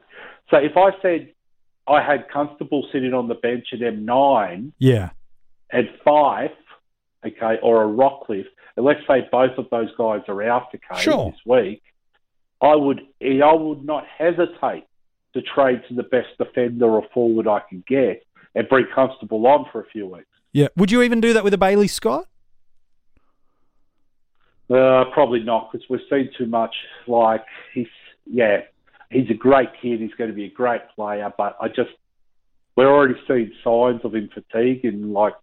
[0.49, 1.33] So if I said
[1.87, 5.09] I had Constable sitting on the bench at M9 Yeah.
[5.71, 6.51] And Fyfe,
[7.25, 8.45] okay, or a Rockliff,
[8.75, 11.31] and let's say both of those guys are out to Kane Sure.
[11.31, 11.83] this week,
[12.61, 14.85] I would I would not hesitate
[15.33, 19.65] to trade to the best defender or forward I can get and bring Constable on
[19.71, 20.25] for a few weeks.
[20.51, 20.69] Yeah.
[20.75, 22.25] Would you even do that with a Bailey Scott?
[24.69, 26.75] Uh, probably not because we've seen too much.
[27.07, 27.87] Like he's
[28.25, 28.61] yeah,
[29.09, 29.99] he's a great kid.
[29.99, 31.89] He's going to be a great player, but I just
[32.75, 35.33] we're already seeing signs of him fatigue and like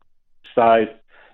[0.55, 0.87] so.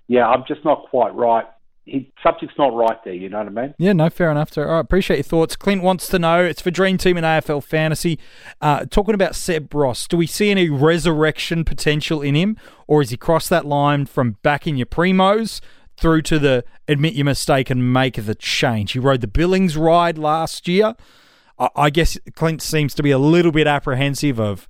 [0.08, 1.46] Yeah, I'm just not quite right.
[1.84, 3.14] He subject's not right there.
[3.14, 3.74] You know what I mean?
[3.76, 4.56] Yeah, no, fair enough.
[4.56, 5.56] All right, appreciate your thoughts.
[5.56, 8.20] Clint wants to know it's for Dream Team and AFL Fantasy.
[8.60, 12.56] Uh, talking about Seb Ross, do we see any resurrection potential in him,
[12.86, 15.60] or has he crossed that line from back in your primos
[15.96, 18.92] through to the admit your mistake and make the change?
[18.92, 20.94] He rode the Billings ride last year.
[21.58, 24.68] I, I guess Clint seems to be a little bit apprehensive of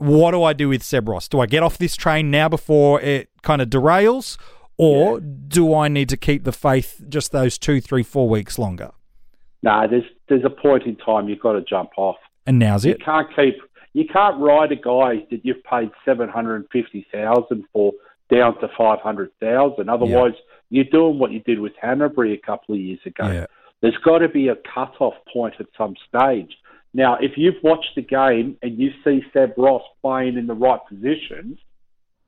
[0.00, 1.28] what do I do with Seb Ross?
[1.28, 4.38] Do I get off this train now before it kind of derails?
[4.78, 8.92] Or do I need to keep the faith just those two, three, four weeks longer?
[9.62, 12.16] No, there's there's a point in time you've got to jump off.
[12.46, 13.04] And now's You it.
[13.04, 13.56] can't keep
[13.92, 17.92] you can't ride a guy that you've paid seven hundred and fifty thousand for
[18.32, 19.90] down to five hundred thousand.
[19.90, 20.32] Otherwise,
[20.70, 23.28] you're doing what you did with Hannebery a couple of years ago.
[23.30, 23.46] Yeah.
[23.82, 26.56] There's got to be a cut-off point at some stage.
[26.92, 30.80] Now, if you've watched the game and you see Seb Ross playing in the right
[30.88, 31.58] positions,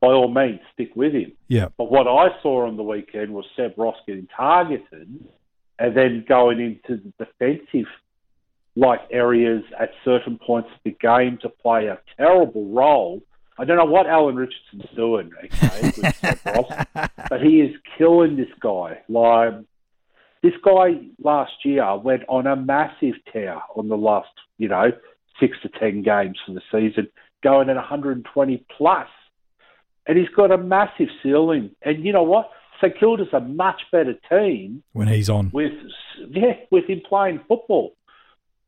[0.00, 1.32] by all means, stick with him.
[1.48, 1.68] Yeah.
[1.76, 5.28] But what I saw on the weekend was Seb Ross getting targeted
[5.78, 7.86] and then going into the defensive
[8.74, 13.22] like areas at certain points of the game to play a terrible role.
[13.58, 16.86] I don't know what Alan Richardson's doing, okay, with Seb Ross,
[17.28, 19.00] but he is killing this guy.
[19.08, 19.54] Like
[20.42, 24.30] this guy last year went on a massive tear on the last,
[24.62, 24.92] you know,
[25.40, 27.08] six to ten games for the season,
[27.42, 28.66] going at 120 plus.
[28.78, 29.08] plus
[30.06, 31.70] and he's got a massive ceiling.
[31.82, 32.50] And you know what?
[32.80, 35.50] St Kilda's a much better team When he's on.
[35.52, 35.72] with
[36.28, 37.94] yeah with him playing football.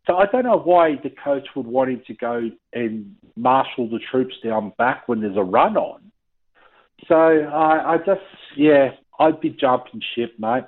[0.06, 3.98] So I don't know why the coach would want him to go and marshal the
[4.10, 6.12] troops down back when there's a run on.
[7.08, 8.20] So I, I just,
[8.56, 10.64] yeah, I'd be jumping ship, mate.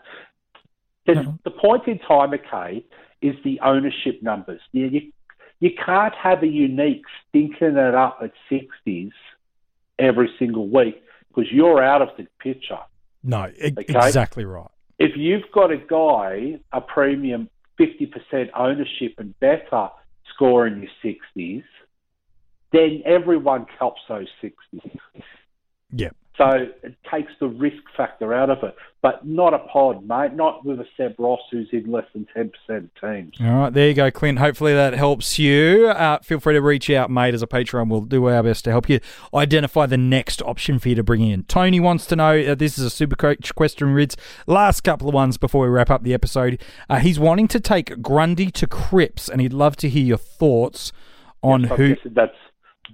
[1.06, 1.38] The, No.
[1.44, 2.84] the point in time, okay,
[3.22, 4.60] is the ownership numbers.
[4.72, 5.00] You, you,
[5.60, 9.10] you can't have a unique stinking it up at 60s
[9.98, 12.78] every single week because you're out of the picture.
[13.22, 13.84] No, e- Okay.
[13.88, 14.70] exactly right.
[14.98, 17.48] If you've got a guy, a premium
[17.78, 19.90] 50% ownership and better
[20.32, 20.90] score in your
[21.36, 21.64] 60s,
[22.72, 24.90] then everyone cops those 60s.
[25.92, 26.10] Yeah.
[26.38, 26.50] So
[26.82, 30.34] it takes the risk factor out of it, but not a pod, mate.
[30.34, 33.34] Not with a Seb Ross who's in less than 10% of teams.
[33.40, 34.38] All right, there you go, Clint.
[34.38, 35.88] Hopefully that helps you.
[35.88, 37.88] Uh, feel free to reach out, mate, as a Patreon.
[37.88, 39.00] We'll do our best to help you
[39.32, 41.44] identify the next option for you to bring in.
[41.44, 44.14] Tony wants to know uh, this is a super coach question, Rids.
[44.46, 46.60] Last couple of ones before we wrap up the episode.
[46.90, 50.92] Uh, he's wanting to take Grundy to Cripps, and he'd love to hear your thoughts
[51.42, 51.96] on I'm who.
[52.10, 52.36] that's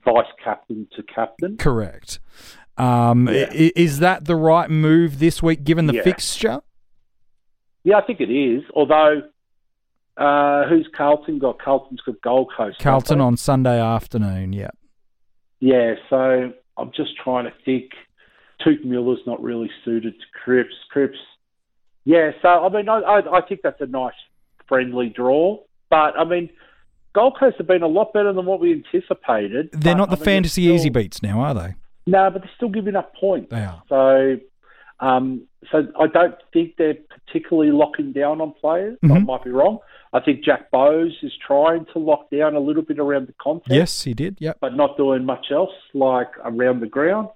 [0.05, 1.57] vice captain to captain.
[1.57, 2.19] Correct.
[2.77, 3.49] Um, Yeah.
[3.53, 6.03] Is that the right move this week, given the Yeah.
[6.03, 6.61] fixture?
[7.85, 8.63] Yeah, I think it is.
[8.75, 9.23] Although,
[10.17, 11.59] uh, who's Carlton got?
[11.59, 12.79] Carlton's got Gold Coast.
[12.79, 14.53] Carlton on Sunday afternoon.
[14.53, 14.71] Yeah.
[15.61, 17.93] Yeah, so I'm just trying to think.
[18.61, 20.75] Touk Miller's not really suited to Cripps.
[20.91, 21.19] Cripps,
[22.05, 22.31] yeah.
[22.43, 24.15] So I mean, I, I, I think that's a nice
[24.69, 25.59] friendly draw.
[25.91, 26.49] But I mean,
[27.13, 29.71] Gold Coast have been a lot better than what we anticipated.
[29.73, 31.75] They're but, not the I mean, fantasy they're easy beats now, are they?
[32.07, 33.51] No, but they're still giving up points.
[33.51, 33.83] They are.
[33.89, 34.39] So,
[35.01, 36.97] um, so I don't think they're
[37.27, 38.99] particularly locking down on players.
[39.03, 39.27] I Mhm.
[39.27, 39.79] might be wrong.
[40.13, 43.75] I think Jack Bowes is trying to lock down a little bit around the content.
[43.75, 44.37] Yes, he did.
[44.41, 44.59] Yep.
[44.61, 47.29] but not doing much else like around the ground.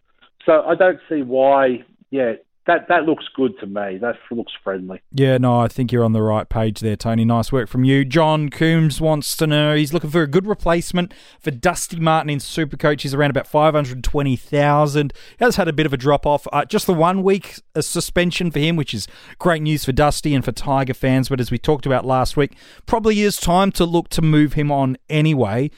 [0.45, 1.85] So I don't see why.
[2.11, 2.35] Yeah,
[2.67, 3.99] that that looks good to me.
[3.99, 5.01] That looks friendly.
[5.13, 7.25] Yeah, no, I think you're on the right page there, Tony.
[7.25, 8.05] Nice work from you.
[8.05, 12.39] John Coombs wants to know he's looking for a good replacement for Dusty Martin in
[12.39, 13.03] Supercoach.
[13.03, 15.13] He's around about 520,000.
[15.39, 16.47] He has had a bit of a drop off.
[16.53, 19.07] Uh, just the one week uh, suspension for him, which is
[19.39, 21.29] great news for Dusty and for Tiger fans.
[21.29, 24.73] But as we talked about last week, probably is time to look to move him
[24.73, 25.71] on anyway.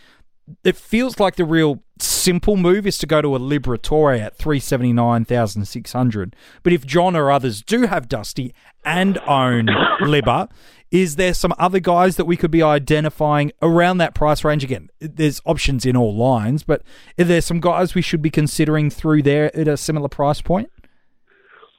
[0.65, 6.37] It feels like the real simple move is to go to a Liberatore at 379,600.
[6.63, 9.69] But if John or others do have Dusty and own
[10.01, 10.49] Liber,
[10.91, 14.65] is there some other guys that we could be identifying around that price range?
[14.65, 16.83] Again, there's options in all lines, but
[17.19, 20.71] are there some guys we should be considering through there at a similar price point?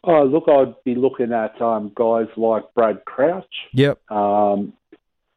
[0.04, 3.44] Oh, look, I'd be looking at um, guys like Brad Crouch,
[3.74, 4.00] Yep.
[4.12, 4.74] um,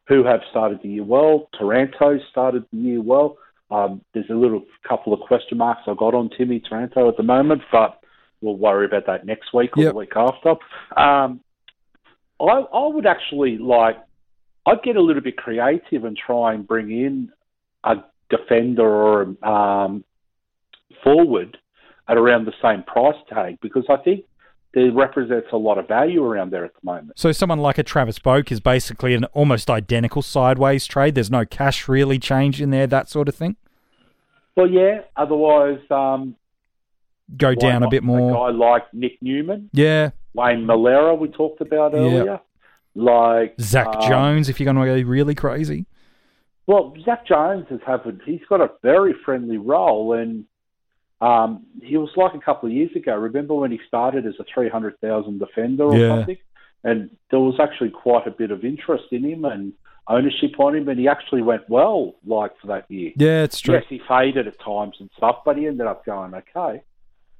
[0.07, 1.49] who have started the year well.
[1.57, 3.37] Taranto started the year well.
[3.71, 7.23] Um, there's a little couple of question marks I got on Timmy Taranto at the
[7.23, 7.99] moment, but
[8.41, 9.93] we'll worry about that next week or Yep.
[9.93, 10.49] the week after.
[10.95, 11.39] Um,
[12.39, 12.43] I,
[12.73, 13.97] I would actually like,
[14.65, 17.31] I'd get a little bit creative and try and bring in
[17.83, 17.95] a
[18.29, 20.03] defender or um,
[21.03, 21.57] forward
[22.07, 24.25] at around the same price tag because I think
[24.73, 27.11] there represents a lot of value around there at the moment.
[27.17, 31.15] So someone like a Travis Boak is basically an almost identical sideways trade.
[31.15, 33.55] There's no cash really change in there, that sort of thing.
[34.55, 35.01] Well, yeah.
[35.15, 36.35] Otherwise, um,
[37.37, 38.29] Go down a bit more.
[38.29, 40.11] A guy like Nick Newman, Yeah.
[40.33, 41.99] Wayne Milera, we talked about Yeah.
[41.99, 42.39] earlier.
[42.95, 45.85] Like Zak um, Jones, if you're going to go really crazy.
[46.67, 50.45] Well, Zak Jones has had he's got a very friendly role, and
[51.23, 53.15] um, he was like a couple of years ago.
[53.15, 56.17] Remember when he started as a three hundred thousand defender or Yeah.
[56.17, 56.37] something,
[56.83, 59.73] and there was actually quite a bit of interest in him and
[60.07, 63.11] ownership on him, and he actually went well, like for that year.
[63.15, 63.75] Yeah, it's true.
[63.75, 66.83] Yes, he faded at times and stuff, but he ended up going okay.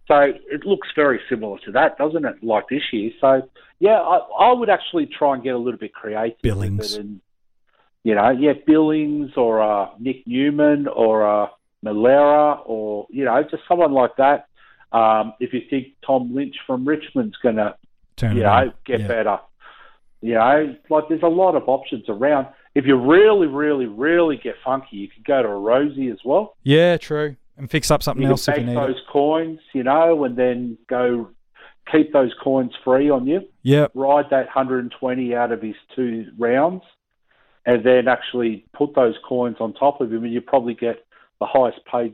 [0.07, 0.15] So
[0.55, 2.43] it looks very similar to that, doesn't it?
[2.43, 3.11] Like this year.
[3.19, 6.37] So yeah, I, I would actually try and get a little bit creative.
[6.37, 6.93] with Billings.
[6.93, 7.21] it and,
[8.03, 11.47] you know, yeah, Billings or uh, Nick Newman or uh,
[11.83, 14.47] Milera or you know, just someone like that.
[14.91, 17.75] Um, if you think Tom Lynch from Richmond's going to
[18.21, 18.73] you know, on.
[18.85, 19.07] get Yeah.
[19.07, 19.39] better.
[20.21, 22.47] You know, like there's a lot of options around.
[22.75, 26.55] If you really, really, really get funky, you could go to a Rozee as well.
[26.63, 27.35] Yeah, true.
[27.57, 29.07] And fix up something You else if you need those it.
[29.11, 31.29] coins, you know, and then go
[31.91, 33.41] keep those coins free on you.
[33.63, 33.87] Yeah.
[33.93, 36.83] Ride that 120 out of his two rounds,
[37.65, 41.05] and then actually put those coins on top of him, and you probably get
[41.43, 42.13] the highest paid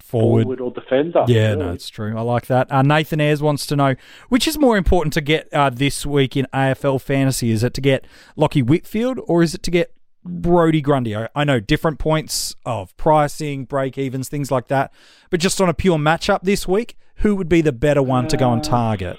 [0.00, 0.42] Forward.
[0.42, 1.24] forward, or defender.
[1.28, 1.64] Yeah, really.
[1.64, 2.16] no, it's true.
[2.16, 2.70] I like that.
[2.70, 3.94] Uh, Nathan Ayres wants to know
[4.28, 7.50] which is more important to get uh, this week in AFL fantasy.
[7.50, 8.04] Is it to get
[8.36, 9.94] Lachie Whitfield or is it to get
[10.24, 11.16] Brodie Grundy?
[11.16, 14.92] I, I know different points of pricing, break evens, things like that.
[15.30, 18.36] But just on a pure matchup this week, who would be the better one to
[18.36, 19.16] go and Uh, target?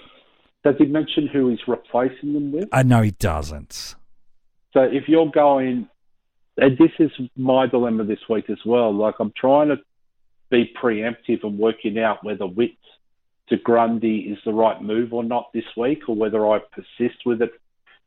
[0.64, 2.70] Does he mention who he's replacing them with?
[2.72, 3.95] I know he doesn't.
[4.74, 5.88] So if you're going,
[6.58, 8.93] and this is my dilemma this week as well.
[8.93, 9.78] Like I'm trying to
[10.49, 12.78] be preemptive and working out whether Witts
[13.49, 17.41] to Grundy is the right move or not this week, or whether I persist with
[17.41, 17.51] it,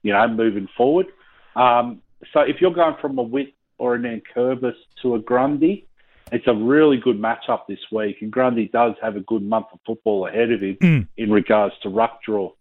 [0.03, 1.07] you know, moving forward.
[1.55, 2.01] Um,
[2.33, 5.87] so if you're going from a Witt or an Nankervis to a Grundy,
[6.33, 9.79] it's a really good matchup this week, and Grundy does have a good month of
[9.87, 11.07] football ahead of him Mm.
[11.17, 12.53] in regards to ruck draw.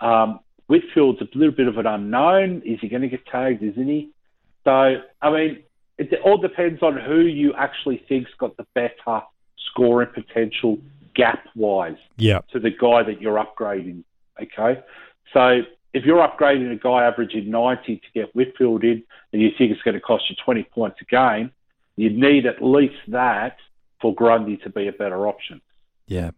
[0.00, 2.62] Um, Whitfield's a little bit of an unknown.
[2.64, 3.62] Is he going to get tagged?
[3.62, 4.10] Isn't he?
[4.64, 5.62] So I mean,
[5.98, 9.22] it all depends on who you actually think's got the better
[9.70, 10.78] scoring potential
[11.14, 12.40] gap wise Yeah.
[12.52, 14.04] to the guy that you're upgrading.
[14.40, 14.80] Okay,
[15.32, 19.02] so if you're upgrading a guy averaging 90 to get Whitfield in,
[19.32, 21.52] and you think it's going to cost you 20 points a game,
[21.96, 23.56] you need at least that
[24.00, 25.60] for Grundy to be a better option.
[26.06, 26.30] Yeah.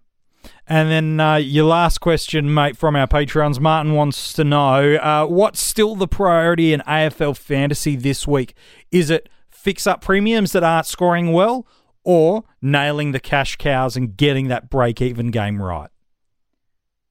[0.66, 3.60] And then uh, your last question, mate, from our Patreons.
[3.60, 8.54] Martin wants to know uh, what's still the priority in AFL fantasy this week?
[8.90, 11.66] Is it fix up premiums that aren't scoring well
[12.04, 15.90] or nailing the cash cows and getting that break even game right?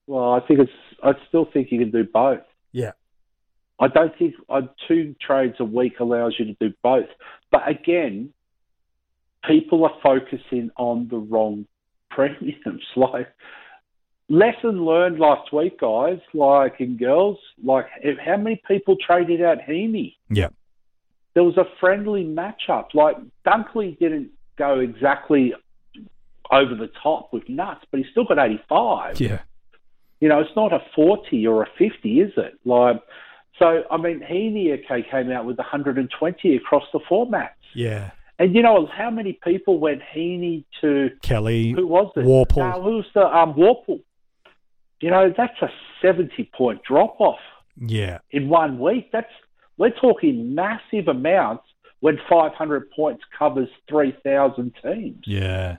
[0.06, 0.72] Well, I think it's.
[1.02, 2.40] I still think you can do both.
[2.72, 2.92] Yeah.
[3.80, 7.08] I don't think uh, two trades a week allows you to do both.
[7.50, 8.32] But again,
[9.46, 11.66] people are focusing on the wrong
[12.14, 12.82] premiums.
[12.96, 13.28] Like
[14.28, 16.18] lesson learned last week, guys.
[16.32, 17.86] Like in girls, like
[18.24, 20.16] how many people traded out Heeney?
[20.30, 20.48] Yeah.
[21.34, 22.94] There was a friendly matchup.
[22.94, 25.52] Like Dunkley didn't go exactly
[26.50, 29.40] over the top with nuts, but he still got 85 Yeah.
[30.20, 32.54] you know, it's not a 40 or a 50, is it?
[32.64, 33.02] Like,
[33.58, 37.48] so, I mean, Heeney, okay, came out with 120 across the formats.
[37.74, 38.10] Yeah.
[38.38, 41.70] And you know, how many people went Heeney to, Kelly.
[41.72, 42.20] who was it?
[42.24, 42.82] Worpel.
[42.82, 44.00] Who was the, um, Worpel.
[45.00, 45.68] You know, that's a
[46.02, 47.38] 70 point drop off
[47.76, 48.18] Yeah.
[48.30, 49.10] in one week.
[49.12, 49.30] That's,
[49.78, 51.64] we're talking massive amounts
[52.00, 55.22] when 500 points covers 3,000 teams.
[55.26, 55.76] Yeah.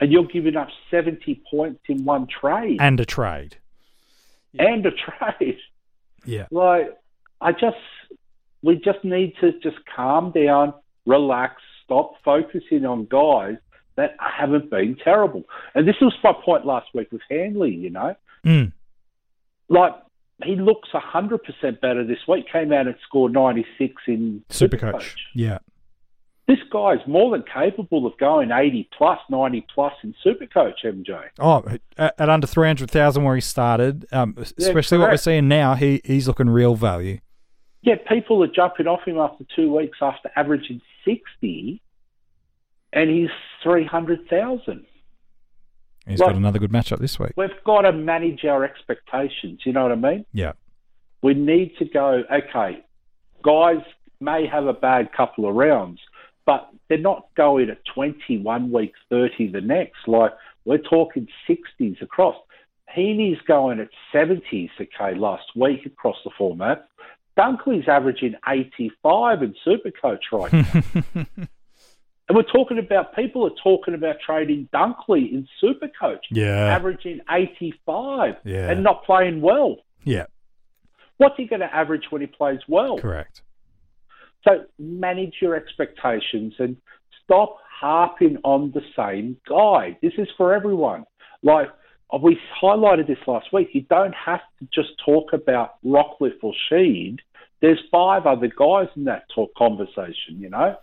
[0.00, 3.56] And you're giving up 70 points in one trade And a trade.
[4.58, 5.58] and a trade.
[6.24, 6.46] Yeah.
[6.50, 6.96] like
[7.40, 7.76] I just
[8.62, 10.72] we just need to just calm down,
[11.04, 11.60] relax,
[11.92, 13.56] stop focusing on guys
[13.96, 15.42] that haven't been terrible.
[15.74, 18.14] And this was my point last week with Hanley, you know.
[18.44, 18.72] Mm.
[19.68, 19.92] Like
[20.44, 22.46] he looks hundred percent better this week.
[22.50, 25.14] Came out and scored ninety six in Supercoach.
[25.34, 25.58] Yeah.
[26.48, 31.28] This guy's more than capable of going eighty plus, ninety plus in Supercoach, MJ.
[31.38, 31.62] Oh,
[31.96, 36.26] at, at under 300,000 where he started, um, especially what we're seeing now, he, he's
[36.26, 37.20] looking real value.
[37.82, 41.80] Yeah, people are jumping off him after two weeks after averaging sixty,
[42.92, 43.30] and he's
[43.62, 44.86] three hundred thousand.
[46.06, 47.32] He's Like- got another good matchup this week.
[47.36, 49.60] We've got to manage our expectations.
[49.64, 50.26] You know what I mean?
[50.32, 50.52] Yeah.
[51.22, 52.24] We need to go.
[52.32, 52.82] Okay,
[53.44, 53.82] guys
[54.20, 56.00] may have a bad couple of rounds,
[56.44, 60.08] but they're not going at twenty one week, thirty the next.
[60.08, 60.32] Like
[60.64, 62.36] we're talking sixties across.
[62.92, 64.70] Heeney's going at seventies.
[64.80, 66.88] Okay, last week across the format.
[67.38, 71.26] Dunkley's averaging eighty five in Supercoach right now.
[72.28, 76.74] And we're talking about people are talking about trading Dunkley in Supercoach, yeah.
[76.74, 78.70] averaging 85 Yeah.
[78.70, 79.76] and not playing well.
[80.04, 80.26] Yeah.
[81.18, 82.96] What's he going to average when he plays well?
[82.96, 83.42] Correct.
[84.46, 86.76] So manage your expectations and
[87.24, 89.98] stop harping on the same guy.
[90.00, 91.04] This is for everyone.
[91.42, 91.68] Like
[92.20, 93.68] we highlighted this last week.
[93.72, 97.18] You don't have to just talk about Rockliff or Sheed.
[97.60, 100.38] There's five other guys in that talk conversation.
[100.38, 100.76] You know,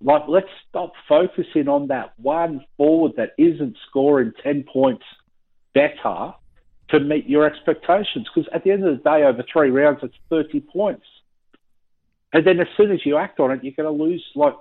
[0.00, 5.04] like let's stop focusing on that one forward that isn't scoring ten points
[5.74, 6.32] better
[6.90, 8.26] to meet your expectations.
[8.34, 11.04] Because at the end of the day, over three rounds, it's thirty points.
[12.32, 14.24] And then as soon as you act on it, you're going to lose.
[14.34, 14.54] Like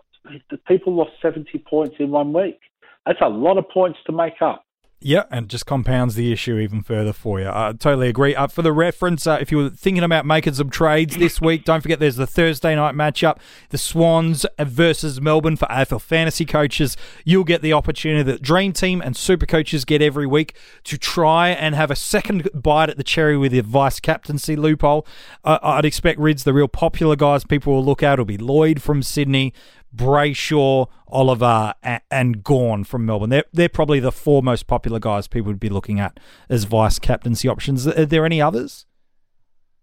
[0.50, 2.60] the people lost 70 points in one week.
[3.06, 4.66] That's a lot of points to make up.
[5.02, 7.48] Yeah, and just compounds the issue even further for you.
[7.48, 8.36] I totally agree.
[8.36, 11.64] Uh, for the reference, uh, if you were thinking about making some trades this week,
[11.64, 13.38] don't forget there's the Thursday night matchup,
[13.70, 16.98] the Swans versus Melbourne for AFL fantasy coaches.
[17.24, 21.50] You'll get the opportunity that Dream Team and Super Coaches get every week to try
[21.50, 25.08] and have a second bite at the cherry with the vice captaincy loophole.
[25.46, 28.82] Uh, I'd expect Rids, the real popular guys people will look at will be Lloyd
[28.82, 29.54] from Sydney,
[29.96, 31.74] Brayshaw, Oliver,
[32.12, 33.30] and, Gawn from Melbourne.
[33.30, 36.20] They're, they're probably the four most popular guys people would be looking at
[36.50, 37.88] as vice captaincy options.
[37.88, 38.86] Are there any others?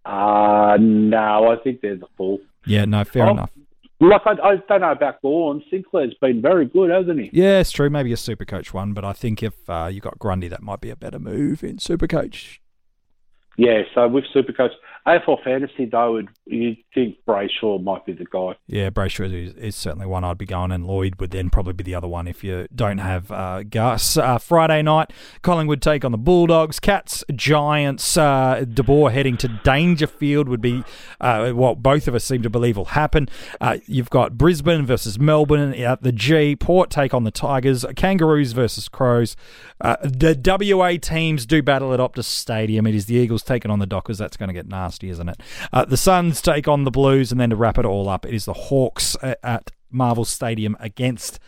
[0.04, 2.38] Uh, no, I think they're the full.
[2.64, 3.30] Yeah, no, fair Oh.
[3.32, 3.50] enough.
[3.98, 5.62] Like, I, I don't know about Gawn.
[5.70, 7.30] Sinclair's been very good, hasn't he?
[7.32, 7.88] Yeah, it's true.
[7.88, 10.82] Maybe a super coach one, but I think if uh, you got Grundy, that might
[10.82, 12.60] be a better move in super coach.
[13.56, 14.72] Yeah, so with Supercoach,
[15.06, 18.56] AFL Fantasy, though, would you think Brayshaw might be the guy.
[18.68, 21.82] Yeah, Brayshaw is, is, certainly one I'd be going, and Lloyd would then probably be
[21.82, 24.16] the other one if you don't have uh, Gus.
[24.16, 26.78] Uh, Friday night, Collingwood take on the Bulldogs.
[26.78, 30.84] Cats, Giants, uh, De Boer heading to Dangerfield would be
[31.20, 33.28] uh, what both of us seem to believe will happen.
[33.60, 36.54] Uh, you've got Brisbane versus Melbourne at the G.
[36.54, 37.84] Port take on the Tigers.
[37.96, 39.36] Kangaroos versus Crows.
[39.80, 40.40] Uh, the
[40.74, 42.86] WA teams do battle at Optus Stadium.
[42.86, 44.18] It is the Eagles taking on the Dockers.
[44.18, 45.40] That's going to get nasty, isn't it?
[45.88, 48.44] the Suns take on the Blues, and then to wrap it all up, it is
[48.44, 51.38] the Hawks at Marvel Stadium against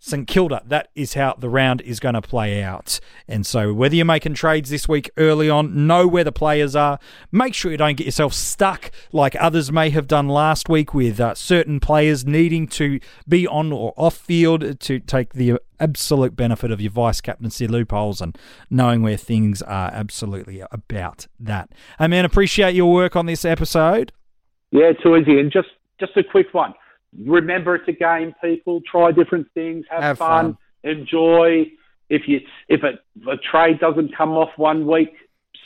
[0.00, 0.62] St Kilda.
[0.64, 3.00] That is how the round is going to play out.
[3.26, 6.98] And so, whether you're making trades this week early on, know where the players are.
[7.32, 11.18] Make sure you don't get yourself stuck like others may have done last week with
[11.18, 16.70] uh, certain players needing to be on or off field to take the absolute benefit
[16.70, 18.36] of your vice captaincy loopholes and
[18.70, 21.70] knowing where things are absolutely about that.
[21.98, 24.12] Hey, man, appreciate your work on this episode.
[24.70, 25.38] Yeah, too easy.
[25.40, 25.68] And just
[26.00, 26.74] just a quick one.
[27.24, 28.34] Remember, it's a game.
[28.42, 31.66] People try different things, have, have fun, fun, enjoy.
[32.10, 35.14] If you if a, a trade doesn't come off one week,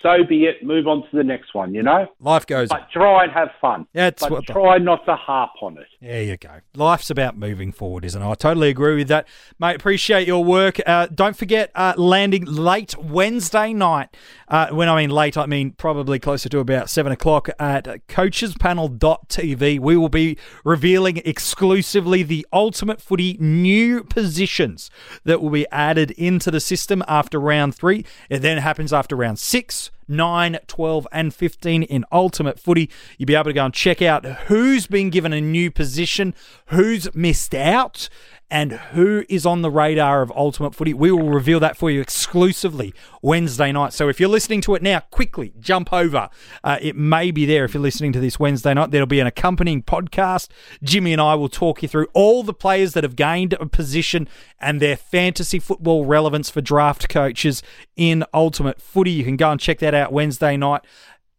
[0.03, 0.64] so be it.
[0.64, 1.74] Move on to the next one.
[1.74, 2.68] You know, life goes.
[2.68, 3.86] But try and have fun.
[3.92, 4.84] That's but what try the...
[4.84, 5.86] not to harp on it.
[6.03, 6.50] There you go.
[6.74, 8.28] Life's about moving forward, isn't it?
[8.28, 9.28] I totally agree with that,
[9.61, 9.76] mate.
[9.76, 10.80] Appreciate your work.
[10.84, 14.09] Uh, don't forget uh, landing late Wednesday night.
[14.48, 19.78] Uh, when I mean late, I mean probably closer to about seven o'clock at coachespanel.tv.
[19.78, 24.90] We will be revealing exclusively the ultimate footy new positions
[25.22, 28.05] that will be added into the system after round three.
[28.28, 32.89] It then happens after round six 9, 12, and 15 in Ultimate Footy.
[33.19, 36.35] You'll be able to go and check out who's been given a new position,
[36.67, 38.09] who's missed out,
[38.53, 40.92] and who is on the radar of Ultimate Footy.
[40.92, 42.92] We will reveal that for you exclusively
[43.22, 43.94] Wednesday night.
[43.94, 46.28] So if you're listening to it now, quickly jump over.
[46.62, 48.90] Uh, it may be there if you're listening to this Wednesday night.
[48.90, 50.48] There'll be an accompanying podcast.
[50.82, 54.28] Jimmy and I will talk you through all the players that have gained a position
[54.61, 57.62] and their fantasy football relevance for draft coaches
[57.96, 59.12] in Ultimate Footy.
[59.12, 60.82] You can go and check that out Wednesday night.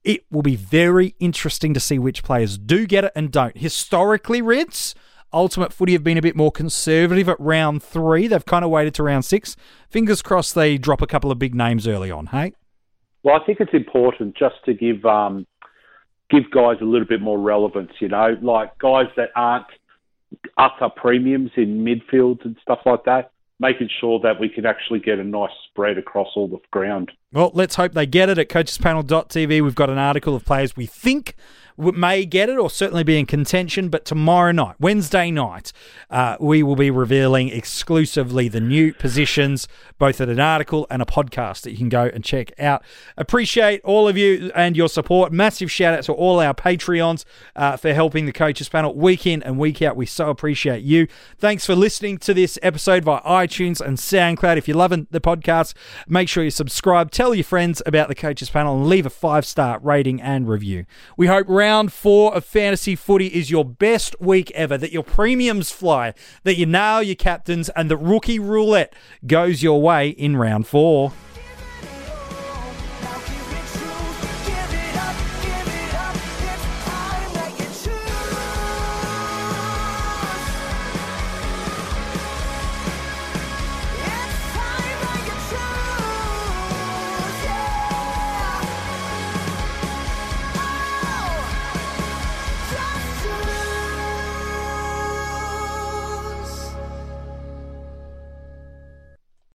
[0.03, 3.55] It will be very interesting to see which players do get it and don't.
[3.55, 4.95] Historically, Ritz,
[5.33, 8.27] Ultimate Footy have been a bit more conservative at round three.
[8.27, 9.55] They've kind of waited to round six.
[9.89, 12.53] Fingers crossed they drop a couple of big names early on, hey?
[13.23, 15.47] Well, I think it's important just to give um,
[16.29, 19.67] give guys a little bit more relevance, you know, like guys that aren't
[20.57, 25.19] utter premiums in midfield and stuff like that, making sure that we can actually get
[25.19, 27.11] a nice spread across all the ground.
[27.31, 29.63] Well, let's hope they get it at coachespanel.tv.
[29.63, 31.35] We've got an article of players we think
[31.77, 33.89] may get it or certainly be in contention.
[33.89, 35.71] But tomorrow night, Wednesday night,
[36.09, 39.67] uh, we will be revealing exclusively the new positions,
[39.97, 42.83] both at an article and a podcast that you can go and check out.
[43.17, 45.31] Appreciate all of you and your support.
[45.31, 49.41] Massive shout out to all our Patreons uh, for helping the coaches panel week in
[49.43, 49.95] and week out.
[49.95, 51.07] We so appreciate you.
[51.37, 54.57] Thanks for listening to this episode via iTunes and SoundCloud.
[54.57, 55.73] If you're loving the podcast,
[56.07, 59.45] make sure you subscribe, tell your friends about the coaches panel, and leave a five
[59.45, 60.85] star rating and review.
[61.17, 65.71] We hope round four of fantasy footy is your best week ever, that your premiums
[65.71, 68.93] fly, that you nail your captains, and the rookie roulette
[69.25, 71.13] goes your way in round four.